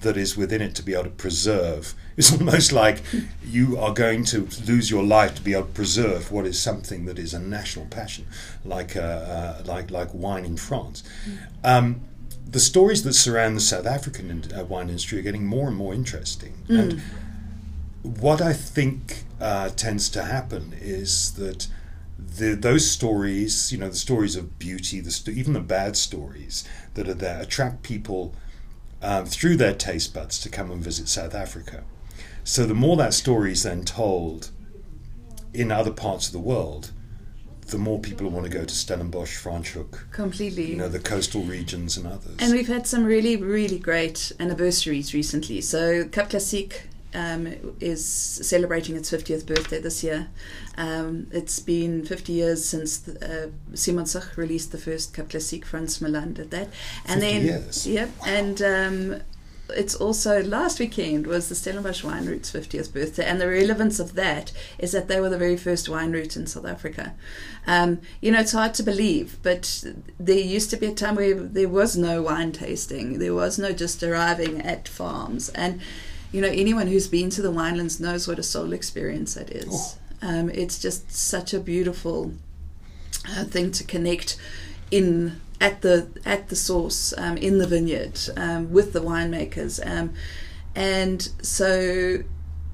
that 0.00 0.16
is 0.16 0.36
within 0.36 0.60
it 0.60 0.74
to 0.74 0.82
be 0.82 0.92
able 0.92 1.04
to 1.04 1.10
preserve 1.10 1.94
is 2.16 2.32
almost 2.32 2.72
like 2.72 3.00
you 3.44 3.78
are 3.78 3.94
going 3.94 4.24
to 4.24 4.48
lose 4.66 4.90
your 4.90 5.04
life 5.04 5.36
to 5.36 5.42
be 5.42 5.52
able 5.54 5.66
to 5.66 5.72
preserve 5.72 6.32
what 6.32 6.46
is 6.46 6.58
something 6.60 7.04
that 7.04 7.18
is 7.18 7.32
a 7.32 7.38
national 7.38 7.86
passion, 7.86 8.26
like 8.64 8.96
uh, 8.96 9.00
uh, 9.00 9.62
like 9.66 9.90
like 9.92 10.12
wine 10.12 10.44
in 10.44 10.56
France. 10.56 11.04
Um, 11.62 12.00
the 12.54 12.60
stories 12.60 13.02
that 13.02 13.14
surround 13.14 13.56
the 13.56 13.60
South 13.60 13.84
African 13.84 14.44
uh, 14.56 14.64
wine 14.64 14.88
industry 14.88 15.18
are 15.18 15.22
getting 15.22 15.44
more 15.44 15.66
and 15.66 15.76
more 15.76 15.92
interesting. 15.92 16.54
And 16.68 17.02
what 18.02 18.40
I 18.40 18.52
think 18.52 19.24
uh, 19.40 19.70
tends 19.70 20.08
to 20.10 20.22
happen 20.22 20.72
is 20.80 21.32
that 21.32 21.66
the, 22.16 22.54
those 22.54 22.88
stories, 22.88 23.72
you 23.72 23.78
know, 23.78 23.88
the 23.88 23.96
stories 23.96 24.36
of 24.36 24.56
beauty, 24.60 25.00
the 25.00 25.10
st- 25.10 25.36
even 25.36 25.52
the 25.52 25.58
bad 25.58 25.96
stories 25.96 26.64
that 26.94 27.08
are 27.08 27.14
there, 27.14 27.40
attract 27.40 27.82
people 27.82 28.36
um, 29.02 29.26
through 29.26 29.56
their 29.56 29.74
taste 29.74 30.14
buds 30.14 30.38
to 30.42 30.48
come 30.48 30.70
and 30.70 30.80
visit 30.80 31.08
South 31.08 31.34
Africa. 31.34 31.82
So 32.44 32.66
the 32.66 32.74
more 32.74 32.96
that 32.98 33.14
story 33.14 33.50
is 33.50 33.64
then 33.64 33.84
told 33.84 34.52
in 35.52 35.72
other 35.72 35.90
parts 35.90 36.28
of 36.28 36.32
the 36.32 36.38
world, 36.38 36.92
the 37.68 37.78
more 37.78 37.98
people 37.98 38.28
want 38.28 38.44
to 38.46 38.50
go 38.52 38.64
to 38.64 38.74
Stellenbosch, 38.74 39.42
Franschhoek, 39.42 40.10
Completely. 40.10 40.66
you 40.70 40.76
know, 40.76 40.88
the 40.88 40.98
coastal 40.98 41.42
regions 41.42 41.96
and 41.96 42.06
others. 42.06 42.36
And 42.40 42.52
we've 42.52 42.68
had 42.68 42.86
some 42.86 43.04
really, 43.04 43.36
really 43.36 43.78
great 43.78 44.32
anniversaries 44.38 45.14
recently. 45.14 45.60
So 45.60 46.04
Cap 46.08 46.30
Classique 46.30 46.82
um, 47.14 47.54
is 47.80 48.04
celebrating 48.04 48.96
its 48.96 49.10
50th 49.10 49.46
birthday 49.46 49.80
this 49.80 50.02
year. 50.02 50.28
Um, 50.76 51.28
it's 51.30 51.60
been 51.60 52.04
50 52.04 52.32
years 52.32 52.64
since 52.64 52.98
the, 52.98 53.12
uh, 53.46 53.48
Simonsig 53.74 54.36
released 54.36 54.72
the 54.72 54.78
first 54.78 55.14
Cap 55.14 55.28
Classique. 55.28 55.64
Frans 55.64 56.00
Malan 56.00 56.34
did 56.34 56.50
that. 56.50 56.68
50 57.06 57.12
And 57.12 57.22
then, 57.22 57.44
years. 57.44 57.86
Yep. 57.86 58.10
And 58.26 58.62
um, 58.62 59.20
it's 59.70 59.94
also 59.94 60.42
last 60.42 60.78
weekend 60.78 61.26
was 61.26 61.48
the 61.48 61.54
Stellenbosch 61.54 62.04
Wine 62.04 62.26
Route's 62.26 62.52
50th 62.52 62.92
birthday, 62.92 63.24
and 63.24 63.40
the 63.40 63.48
relevance 63.48 63.98
of 63.98 64.14
that 64.14 64.52
is 64.78 64.92
that 64.92 65.08
they 65.08 65.20
were 65.20 65.30
the 65.30 65.38
very 65.38 65.56
first 65.56 65.88
wine 65.88 66.12
route 66.12 66.36
in 66.36 66.46
South 66.46 66.66
Africa. 66.66 67.14
Um, 67.66 68.00
you 68.20 68.30
know, 68.30 68.40
it's 68.40 68.52
hard 68.52 68.74
to 68.74 68.82
believe, 68.82 69.38
but 69.42 69.84
there 70.18 70.38
used 70.38 70.70
to 70.70 70.76
be 70.76 70.86
a 70.86 70.94
time 70.94 71.16
where 71.16 71.34
there 71.34 71.68
was 71.68 71.96
no 71.96 72.22
wine 72.22 72.52
tasting, 72.52 73.18
there 73.18 73.34
was 73.34 73.58
no 73.58 73.72
just 73.72 74.02
arriving 74.02 74.60
at 74.60 74.86
farms, 74.86 75.48
and 75.50 75.80
you 76.30 76.40
know, 76.40 76.48
anyone 76.48 76.88
who's 76.88 77.06
been 77.06 77.30
to 77.30 77.42
the 77.42 77.52
winelands 77.52 78.00
knows 78.00 78.26
what 78.26 78.40
a 78.40 78.42
soul 78.42 78.72
experience 78.72 79.34
that 79.34 79.50
is. 79.50 79.68
Oh. 79.70 79.98
Um, 80.20 80.50
it's 80.50 80.80
just 80.80 81.12
such 81.12 81.54
a 81.54 81.60
beautiful 81.60 82.32
uh, 83.28 83.44
thing 83.44 83.70
to 83.72 83.84
connect 83.84 84.36
in 84.90 85.40
at 85.66 85.80
the 85.86 85.96
at 86.24 86.42
the 86.50 86.56
source 86.56 87.14
um, 87.16 87.36
in 87.38 87.54
the 87.58 87.66
vineyard 87.74 88.18
um, 88.36 88.60
with 88.76 88.92
the 88.92 89.00
winemakers 89.00 89.74
um, 89.92 90.06
and 90.74 91.20
so 91.42 92.18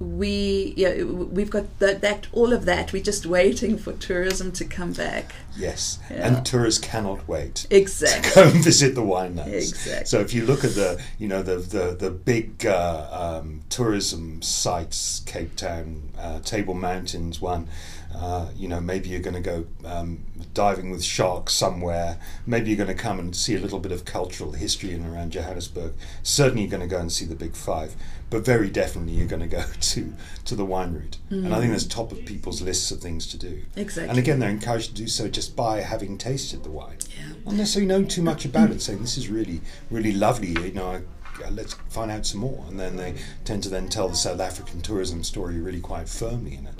we 0.00 0.72
yeah 0.78 1.02
we've 1.36 1.50
got 1.50 1.66
that, 1.78 2.00
that 2.00 2.26
all 2.32 2.52
of 2.54 2.64
that 2.64 2.90
we're 2.92 3.02
just 3.12 3.26
waiting 3.26 3.76
for 3.76 3.92
tourism 3.92 4.50
to 4.50 4.64
come 4.64 4.92
back 4.94 5.34
yes, 5.56 5.98
Yeah. 6.10 6.26
and 6.26 6.46
tourists 6.46 6.80
cannot 6.92 7.28
wait. 7.28 7.66
exactly 7.70 8.30
go 8.34 8.48
and 8.48 8.64
visit 8.64 8.94
the 8.94 9.02
winelands. 9.02 9.52
Exactly. 9.52 10.06
So 10.06 10.20
if 10.20 10.32
you 10.32 10.46
look 10.46 10.64
at 10.64 10.74
the, 10.74 10.90
you 11.18 11.28
know, 11.28 11.42
the 11.42 11.56
the 11.56 11.94
the 12.04 12.10
big 12.10 12.64
uh, 12.64 13.08
um, 13.42 13.60
tourism 13.68 14.40
sites, 14.40 15.20
Cape 15.26 15.54
Town, 15.56 15.88
uh, 16.18 16.40
Table 16.40 16.74
Mountains, 16.74 17.40
one. 17.42 17.68
Uh, 18.14 18.48
you 18.56 18.68
know, 18.68 18.80
maybe 18.80 19.08
you're 19.08 19.20
going 19.20 19.34
to 19.34 19.40
go 19.40 19.66
um, 19.84 20.24
diving 20.52 20.90
with 20.90 21.02
sharks 21.02 21.52
somewhere. 21.52 22.18
Maybe 22.46 22.68
you're 22.68 22.76
going 22.76 22.94
to 22.94 23.02
come 23.02 23.18
and 23.18 23.34
see 23.34 23.54
a 23.54 23.60
little 23.60 23.78
bit 23.78 23.92
of 23.92 24.04
cultural 24.04 24.52
history 24.52 24.92
in 24.92 25.06
around 25.06 25.32
Johannesburg. 25.32 25.92
Certainly, 26.22 26.62
you're 26.62 26.70
going 26.70 26.88
to 26.88 26.94
go 26.94 27.00
and 27.00 27.10
see 27.10 27.24
the 27.24 27.34
Big 27.34 27.54
Five, 27.54 27.94
but 28.28 28.44
very 28.44 28.68
definitely 28.68 29.14
you're 29.14 29.28
going 29.28 29.40
to 29.40 29.48
go 29.48 29.64
to 29.80 30.12
to 30.44 30.54
the 30.54 30.64
wine 30.64 30.94
route. 30.94 31.18
And 31.30 31.54
I 31.54 31.60
think 31.60 31.72
that's 31.72 31.86
top 31.86 32.12
of 32.12 32.24
people's 32.24 32.60
lists 32.60 32.90
of 32.90 33.00
things 33.00 33.26
to 33.28 33.38
do. 33.38 33.62
Exactly. 33.76 34.10
And 34.10 34.18
again, 34.18 34.38
they're 34.38 34.50
encouraged 34.50 34.88
to 34.88 34.94
do 34.94 35.06
so 35.06 35.28
just 35.28 35.56
by 35.56 35.80
having 35.80 36.18
tasted 36.18 36.64
the 36.64 36.70
wine 36.70 36.98
yeah 37.16 37.30
not 37.44 37.54
necessarily 37.54 37.86
knowing 37.86 38.08
too 38.08 38.22
much 38.22 38.44
about 38.44 38.70
it, 38.70 38.82
saying 38.82 39.00
this 39.00 39.16
is 39.16 39.28
really, 39.28 39.60
really 39.90 40.12
lovely. 40.12 40.48
You 40.48 40.72
know, 40.72 40.90
I, 40.90 40.96
uh, 41.44 41.50
let's 41.50 41.74
find 41.88 42.10
out 42.10 42.26
some 42.26 42.40
more, 42.40 42.64
and 42.68 42.78
then 42.78 42.96
they 42.96 43.14
tend 43.44 43.62
to 43.64 43.68
then 43.68 43.88
tell 43.88 44.08
the 44.08 44.16
South 44.16 44.40
African 44.40 44.80
tourism 44.82 45.24
story 45.24 45.58
really 45.58 45.80
quite 45.80 46.08
firmly 46.08 46.54
in 46.54 46.66
it. 46.66 46.74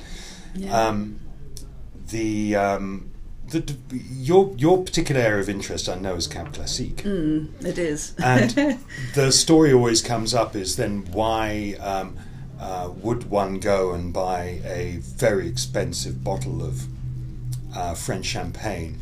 Yeah 0.54 0.88
Um, 0.88 1.20
the 2.10 2.56
um, 2.56 3.10
the 3.50 3.76
your 4.12 4.54
your 4.56 4.84
particular 4.84 5.20
area 5.20 5.40
of 5.40 5.48
interest, 5.48 5.88
I 5.88 5.96
know, 5.96 6.14
is 6.14 6.26
Cap 6.26 6.52
Classique, 6.52 7.04
mm, 7.04 7.64
it 7.64 7.78
is 7.78 8.14
and 8.22 8.78
the 9.14 9.32
story 9.32 9.72
always 9.72 10.02
comes 10.02 10.34
up 10.34 10.54
is 10.56 10.76
then 10.76 11.04
why. 11.12 11.76
Um, 11.80 12.16
uh, 12.60 12.92
would 12.96 13.30
one 13.30 13.58
go 13.58 13.92
and 13.94 14.12
buy 14.12 14.60
a 14.64 14.98
very 15.00 15.48
expensive 15.48 16.22
bottle 16.22 16.62
of 16.62 16.86
uh, 17.74 17.94
French 17.94 18.26
champagne 18.26 19.00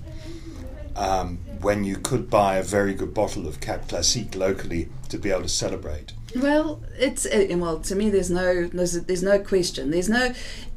um, 0.94 1.38
when 1.60 1.82
you 1.82 1.96
could 1.96 2.30
buy 2.30 2.56
a 2.56 2.62
very 2.62 2.94
good 2.94 3.12
bottle 3.12 3.48
of 3.48 3.60
Cap 3.60 3.88
Classique 3.88 4.36
locally 4.36 4.88
to 5.08 5.18
be 5.18 5.30
able 5.30 5.42
to 5.42 5.48
celebrate? 5.48 6.12
Well, 6.36 6.82
it's 6.98 7.26
uh, 7.26 7.46
well 7.50 7.80
to 7.80 7.94
me. 7.94 8.10
There's 8.10 8.30
no 8.30 8.66
there's, 8.66 8.92
there's 8.92 9.22
no 9.22 9.38
question. 9.38 9.90
There's 9.90 10.08
no. 10.08 10.32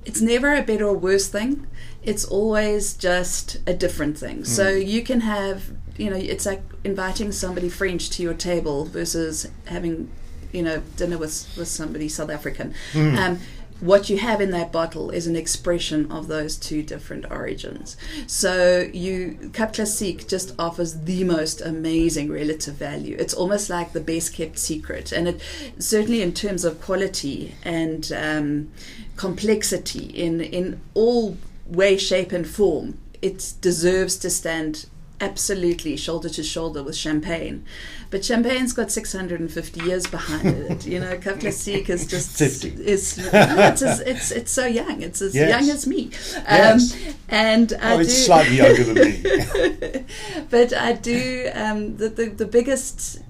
It's 0.05 0.21
never 0.21 0.55
a 0.55 0.63
better 0.63 0.85
or 0.87 0.97
worse 0.97 1.27
thing. 1.27 1.67
It's 2.03 2.25
always 2.25 2.95
just 2.95 3.57
a 3.67 3.73
different 3.73 4.17
thing. 4.17 4.43
So 4.45 4.69
you 4.69 5.03
can 5.03 5.21
have 5.21 5.71
you 5.97 6.09
know 6.09 6.15
it's 6.15 6.45
like 6.45 6.63
inviting 6.83 7.31
somebody 7.31 7.69
French 7.69 8.09
to 8.11 8.23
your 8.23 8.33
table 8.33 8.85
versus 8.85 9.47
having 9.65 10.09
you 10.51 10.63
know 10.63 10.81
dinner 10.95 11.17
with 11.17 11.47
with 11.57 11.67
somebody 11.67 12.09
South 12.09 12.29
African. 12.29 12.73
Um, 13.17 13.39
what 13.81 14.09
you 14.09 14.17
have 14.19 14.39
in 14.39 14.51
that 14.51 14.71
bottle 14.71 15.09
is 15.09 15.27
an 15.27 15.35
expression 15.35 16.11
of 16.11 16.27
those 16.27 16.55
two 16.55 16.83
different 16.83 17.29
origins. 17.29 17.97
So 18.27 18.89
you 18.93 19.51
Cap 19.53 19.73
Classique 19.73 20.27
just 20.27 20.53
offers 20.57 21.01
the 21.01 21.23
most 21.23 21.61
amazing 21.61 22.31
relative 22.31 22.75
value. 22.75 23.17
It's 23.19 23.33
almost 23.33 23.69
like 23.69 23.91
the 23.91 23.99
best 23.99 24.33
kept 24.33 24.57
secret, 24.59 25.11
and 25.11 25.27
it 25.27 25.41
certainly 25.79 26.21
in 26.21 26.33
terms 26.33 26.63
of 26.63 26.79
quality 26.81 27.55
and 27.63 28.11
um, 28.15 28.71
complexity 29.17 30.05
in 30.05 30.41
in 30.41 30.79
all 30.93 31.37
way, 31.67 31.97
shape, 31.97 32.31
and 32.31 32.47
form, 32.47 32.97
it 33.21 33.53
deserves 33.61 34.17
to 34.17 34.29
stand 34.29 34.85
absolutely 35.21 35.95
shoulder 35.95 36.29
to 36.29 36.43
shoulder 36.43 36.83
with 36.83 36.95
champagne. 36.95 37.63
But 38.09 38.25
champagne's 38.25 38.73
got 38.73 38.91
650 38.91 39.81
years 39.81 40.07
behind 40.07 40.47
it. 40.47 40.85
You 40.91 40.99
know, 40.99 41.17
Classique 41.17 41.89
is 41.89 42.05
just 42.05 42.37
50. 42.37 42.69
Is 42.85 43.17
no, 43.17 43.29
it's, 43.33 43.81
as, 43.81 43.99
it's 44.01 44.31
it's 44.31 44.51
so 44.51 44.65
young. 44.65 45.01
It's 45.01 45.21
as 45.21 45.33
Yes. 45.33 45.49
young 45.49 45.69
as 45.75 45.87
me. 45.87 46.05
Um, 46.47 46.79
Yes. 46.79 47.15
And 47.29 47.73
I 47.81 47.93
oh, 47.93 47.99
it's 47.99 48.13
do, 48.13 48.21
slightly 48.21 48.57
younger 48.57 48.83
than 48.83 48.95
me. 48.95 50.05
but 50.49 50.73
I 50.73 50.93
do 50.93 51.49
um, 51.53 51.97
the, 51.97 52.09
the 52.09 52.25
the 52.29 52.45
biggest 52.45 53.21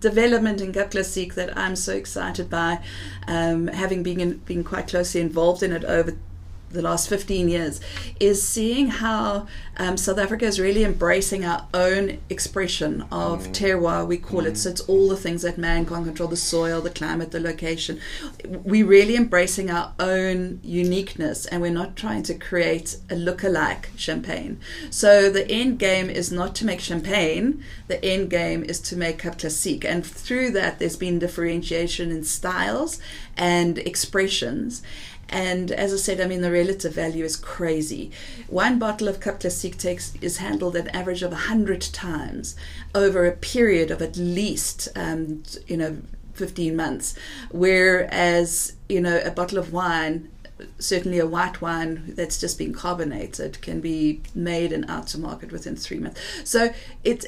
development 0.00 0.60
in 0.60 0.72
Classique 0.72 1.34
that 1.34 1.56
I'm 1.56 1.76
so 1.76 1.94
excited 1.94 2.50
by, 2.50 2.80
um, 3.26 3.68
having 3.68 4.02
been 4.02 4.20
in, 4.20 4.38
been 4.38 4.62
quite 4.62 4.88
closely 4.88 5.20
involved 5.20 5.62
in 5.62 5.72
it 5.72 5.84
over 5.84 6.12
the 6.76 6.82
last 6.82 7.08
15 7.08 7.48
years, 7.48 7.80
is 8.20 8.46
seeing 8.46 8.88
how 8.88 9.46
um, 9.78 9.96
South 9.96 10.18
Africa 10.18 10.46
is 10.46 10.58
really 10.58 10.84
embracing 10.84 11.44
our 11.44 11.66
own 11.74 12.18
expression 12.30 13.02
of 13.12 13.48
terroir, 13.48 14.06
we 14.06 14.16
call 14.16 14.46
it. 14.46 14.56
So 14.56 14.70
it's 14.70 14.80
all 14.82 15.08
the 15.08 15.16
things 15.16 15.42
that 15.42 15.58
man 15.58 15.84
can't 15.84 16.04
control 16.04 16.28
the 16.28 16.36
soil, 16.36 16.80
the 16.80 16.90
climate, 16.90 17.30
the 17.30 17.40
location. 17.40 18.00
We're 18.46 18.86
really 18.86 19.16
embracing 19.16 19.70
our 19.70 19.92
own 19.98 20.60
uniqueness 20.62 21.46
and 21.46 21.60
we're 21.60 21.70
not 21.70 21.96
trying 21.96 22.22
to 22.24 22.34
create 22.34 22.96
a 23.10 23.16
look-alike 23.16 23.90
champagne. 23.96 24.60
So 24.90 25.30
the 25.30 25.50
end 25.50 25.78
game 25.78 26.08
is 26.08 26.32
not 26.32 26.54
to 26.56 26.64
make 26.64 26.80
champagne, 26.80 27.62
the 27.88 28.02
end 28.04 28.30
game 28.30 28.64
is 28.64 28.80
to 28.80 28.96
make 28.96 29.18
Cap 29.18 29.38
Classique. 29.38 29.84
And 29.84 30.06
through 30.06 30.52
that, 30.52 30.78
there's 30.78 30.96
been 30.96 31.18
differentiation 31.18 32.10
in 32.10 32.24
styles 32.24 32.98
and 33.36 33.78
expressions. 33.78 34.82
And 35.28 35.70
as 35.72 35.92
I 35.92 35.96
said, 35.96 36.20
I 36.20 36.26
mean 36.26 36.40
the 36.40 36.52
relative 36.52 36.94
value 36.94 37.24
is 37.24 37.36
crazy. 37.36 38.10
One 38.48 38.78
bottle 38.78 39.08
of 39.08 39.20
Cap 39.20 39.40
Classique 39.40 39.78
takes 39.78 40.14
is 40.20 40.38
handled 40.38 40.76
an 40.76 40.88
average 40.88 41.22
of 41.22 41.32
hundred 41.32 41.82
times 41.82 42.56
over 42.94 43.26
a 43.26 43.32
period 43.32 43.90
of 43.90 44.00
at 44.00 44.16
least 44.16 44.88
um, 44.94 45.42
you 45.66 45.76
know 45.76 45.98
fifteen 46.34 46.76
months, 46.76 47.16
whereas 47.50 48.74
you 48.88 49.00
know 49.00 49.20
a 49.24 49.30
bottle 49.30 49.58
of 49.58 49.72
wine. 49.72 50.30
Certainly, 50.78 51.18
a 51.18 51.26
white 51.26 51.60
wine 51.60 52.14
that's 52.16 52.40
just 52.40 52.56
been 52.56 52.72
carbonated 52.72 53.60
can 53.60 53.82
be 53.82 54.22
made 54.34 54.72
and 54.72 54.88
out 54.88 55.06
to 55.08 55.18
market 55.18 55.52
within 55.52 55.76
three 55.76 55.98
months. 55.98 56.18
So 56.44 56.72
it's 57.04 57.26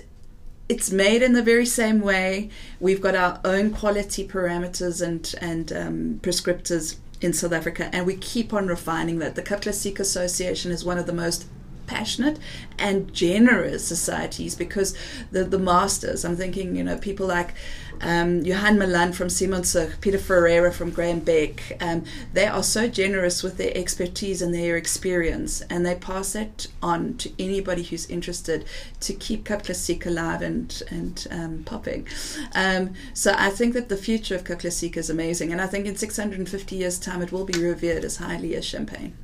it's 0.68 0.90
made 0.90 1.22
in 1.22 1.32
the 1.32 1.42
very 1.42 1.66
same 1.66 2.00
way. 2.00 2.50
We've 2.80 3.00
got 3.00 3.14
our 3.14 3.40
own 3.44 3.70
quality 3.72 4.26
parameters 4.26 5.02
and 5.02 5.34
and 5.40 5.72
um, 5.72 6.20
prescriptors 6.22 6.96
in 7.20 7.32
South 7.32 7.52
Africa, 7.52 7.90
and 7.92 8.06
we 8.06 8.16
keep 8.16 8.52
on 8.52 8.66
refining 8.66 9.18
that. 9.18 9.34
The 9.34 9.42
Cup 9.42 9.66
Association 9.66 10.70
is 10.70 10.84
one 10.84 10.98
of 10.98 11.06
the 11.06 11.12
most 11.12 11.46
passionate 11.86 12.38
and 12.78 13.12
generous 13.12 13.84
societies 13.84 14.54
because 14.54 14.94
the 15.32 15.42
the 15.42 15.58
masters. 15.58 16.24
I'm 16.24 16.36
thinking, 16.36 16.76
you 16.76 16.84
know, 16.84 16.98
people 16.98 17.26
like 17.26 17.54
um, 18.00 18.42
Johan 18.44 18.78
Malan 18.78 19.12
from 19.12 19.28
Simonsig, 19.28 20.00
Peter 20.00 20.18
Ferreira 20.18 20.72
from 20.72 20.90
Graham 20.90 21.20
Beck. 21.20 21.76
Um, 21.80 22.04
they 22.32 22.46
are 22.46 22.62
so 22.62 22.88
generous 22.88 23.42
with 23.42 23.56
their 23.56 23.72
expertise 23.76 24.42
and 24.42 24.54
their 24.54 24.76
experience, 24.76 25.60
and 25.62 25.84
they 25.84 25.94
pass 25.94 26.34
it 26.34 26.68
on 26.82 27.16
to 27.18 27.30
anybody 27.38 27.82
who's 27.82 28.08
interested 28.08 28.64
to 29.00 29.14
keep 29.14 29.44
Cap 29.44 29.64
Classique 29.64 30.06
alive 30.06 30.42
and 30.42 30.82
and 30.90 31.26
um, 31.30 31.64
popping. 31.64 32.06
Um, 32.54 32.94
so 33.14 33.34
I 33.36 33.50
think 33.50 33.74
that 33.74 33.88
the 33.88 33.96
future 33.96 34.34
of 34.34 34.44
Cap 34.44 34.60
Classique 34.60 34.96
is 34.96 35.10
amazing, 35.10 35.52
and 35.52 35.60
I 35.60 35.66
think 35.66 35.86
in 35.86 35.96
650 35.96 36.76
years' 36.76 36.98
time 36.98 37.22
it 37.22 37.32
will 37.32 37.44
be 37.44 37.58
revered 37.58 38.04
as 38.04 38.16
highly 38.16 38.54
as 38.54 38.64
champagne. 38.64 39.16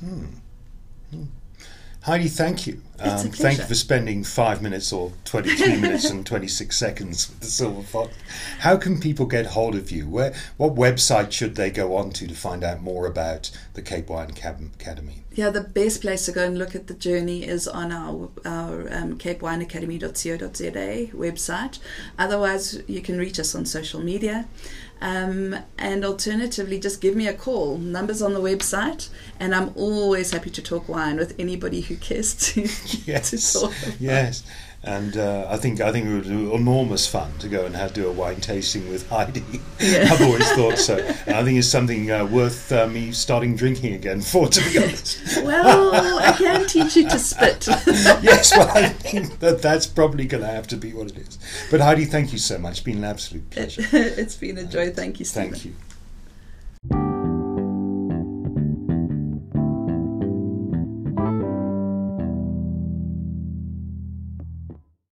Hmm. 0.00 0.24
Hmm. 1.10 1.24
Heidi, 2.02 2.28
thank 2.28 2.66
you. 2.66 2.80
Um, 3.00 3.30
thank 3.30 3.58
you 3.58 3.64
for 3.64 3.74
spending 3.74 4.24
five 4.24 4.60
minutes 4.60 4.92
or 4.92 5.12
23 5.24 5.76
minutes 5.80 6.10
and 6.10 6.26
26 6.26 6.76
seconds 6.76 7.28
with 7.28 7.40
the 7.40 7.46
Silver 7.46 7.82
Fox. 7.82 8.12
How 8.58 8.76
can 8.76 9.00
people 9.00 9.26
get 9.26 9.46
hold 9.46 9.74
of 9.74 9.90
you? 9.90 10.08
Where, 10.08 10.34
what 10.58 10.74
website 10.74 11.32
should 11.32 11.56
they 11.56 11.70
go 11.70 11.96
on 11.96 12.10
to 12.10 12.26
to 12.26 12.34
find 12.34 12.62
out 12.62 12.82
more 12.82 13.06
about 13.06 13.50
the 13.74 13.82
Cape 13.82 14.10
Wine 14.10 14.30
Academy? 14.30 15.24
Yeah, 15.32 15.50
the 15.50 15.62
best 15.62 16.02
place 16.02 16.26
to 16.26 16.32
go 16.32 16.44
and 16.44 16.58
look 16.58 16.74
at 16.74 16.88
the 16.88 16.94
journey 16.94 17.46
is 17.46 17.68
on 17.68 17.92
our, 17.92 18.28
our 18.44 18.92
um, 18.92 19.16
capewineacademy.co.za 19.16 21.16
website. 21.16 21.78
Otherwise, 22.18 22.82
you 22.86 23.00
can 23.00 23.16
reach 23.16 23.38
us 23.38 23.54
on 23.54 23.64
social 23.64 24.00
media. 24.00 24.46
Um, 25.00 25.56
and 25.78 26.04
alternatively, 26.04 26.78
just 26.78 27.00
give 27.00 27.16
me 27.16 27.26
a 27.26 27.32
call. 27.32 27.78
Numbers 27.78 28.20
on 28.20 28.34
the 28.34 28.40
website, 28.40 29.08
and 29.38 29.54
I'm 29.54 29.72
always 29.74 30.32
happy 30.32 30.50
to 30.50 30.62
talk 30.62 30.88
wine 30.88 31.16
with 31.16 31.34
anybody 31.38 31.80
who 31.80 31.96
cares 31.96 32.34
to, 32.52 32.62
yes. 33.06 33.56
Yes 33.98 34.42
and 34.82 35.18
uh, 35.18 35.46
I 35.50 35.58
think 35.58 35.80
I 35.80 35.92
think 35.92 36.06
it 36.06 36.14
would 36.14 36.24
be 36.24 36.54
enormous 36.54 37.06
fun 37.06 37.30
to 37.40 37.48
go 37.48 37.66
and 37.66 37.76
have 37.76 37.92
do 37.92 38.08
a 38.08 38.12
wine 38.12 38.40
tasting 38.40 38.88
with 38.88 39.08
Heidi. 39.10 39.44
Yeah. 39.78 40.08
I've 40.10 40.22
always 40.22 40.50
thought 40.52 40.78
so, 40.78 40.96
and 41.26 41.36
I 41.36 41.44
think 41.44 41.58
it's 41.58 41.68
something 41.68 42.10
uh, 42.10 42.24
worth 42.24 42.72
uh, 42.72 42.86
me 42.86 43.12
starting 43.12 43.56
drinking 43.56 43.94
again 43.94 44.22
for, 44.22 44.48
to 44.48 44.70
be 44.70 44.78
honest. 44.78 45.42
well, 45.44 46.18
I 46.18 46.32
can 46.32 46.66
teach 46.66 46.96
you 46.96 47.08
to 47.10 47.18
spit. 47.18 47.66
yes, 48.22 48.56
well, 48.56 48.70
I 48.74 48.88
think 48.88 49.38
that 49.40 49.60
that's 49.60 49.86
probably 49.86 50.24
going 50.24 50.42
to 50.42 50.50
have 50.50 50.66
to 50.68 50.76
be 50.76 50.94
what 50.94 51.08
it 51.08 51.18
is. 51.18 51.38
But 51.70 51.80
Heidi, 51.80 52.06
thank 52.06 52.32
you 52.32 52.38
so 52.38 52.58
much. 52.58 52.72
It's 52.72 52.80
been 52.80 52.98
an 52.98 53.04
absolute 53.04 53.50
pleasure. 53.50 53.82
it's 53.92 54.36
been 54.36 54.56
a 54.56 54.64
joy. 54.64 54.90
Thank 54.90 55.18
you. 55.18 55.26
Stephen. 55.26 55.50
Thank 55.50 55.64
you. 55.66 55.74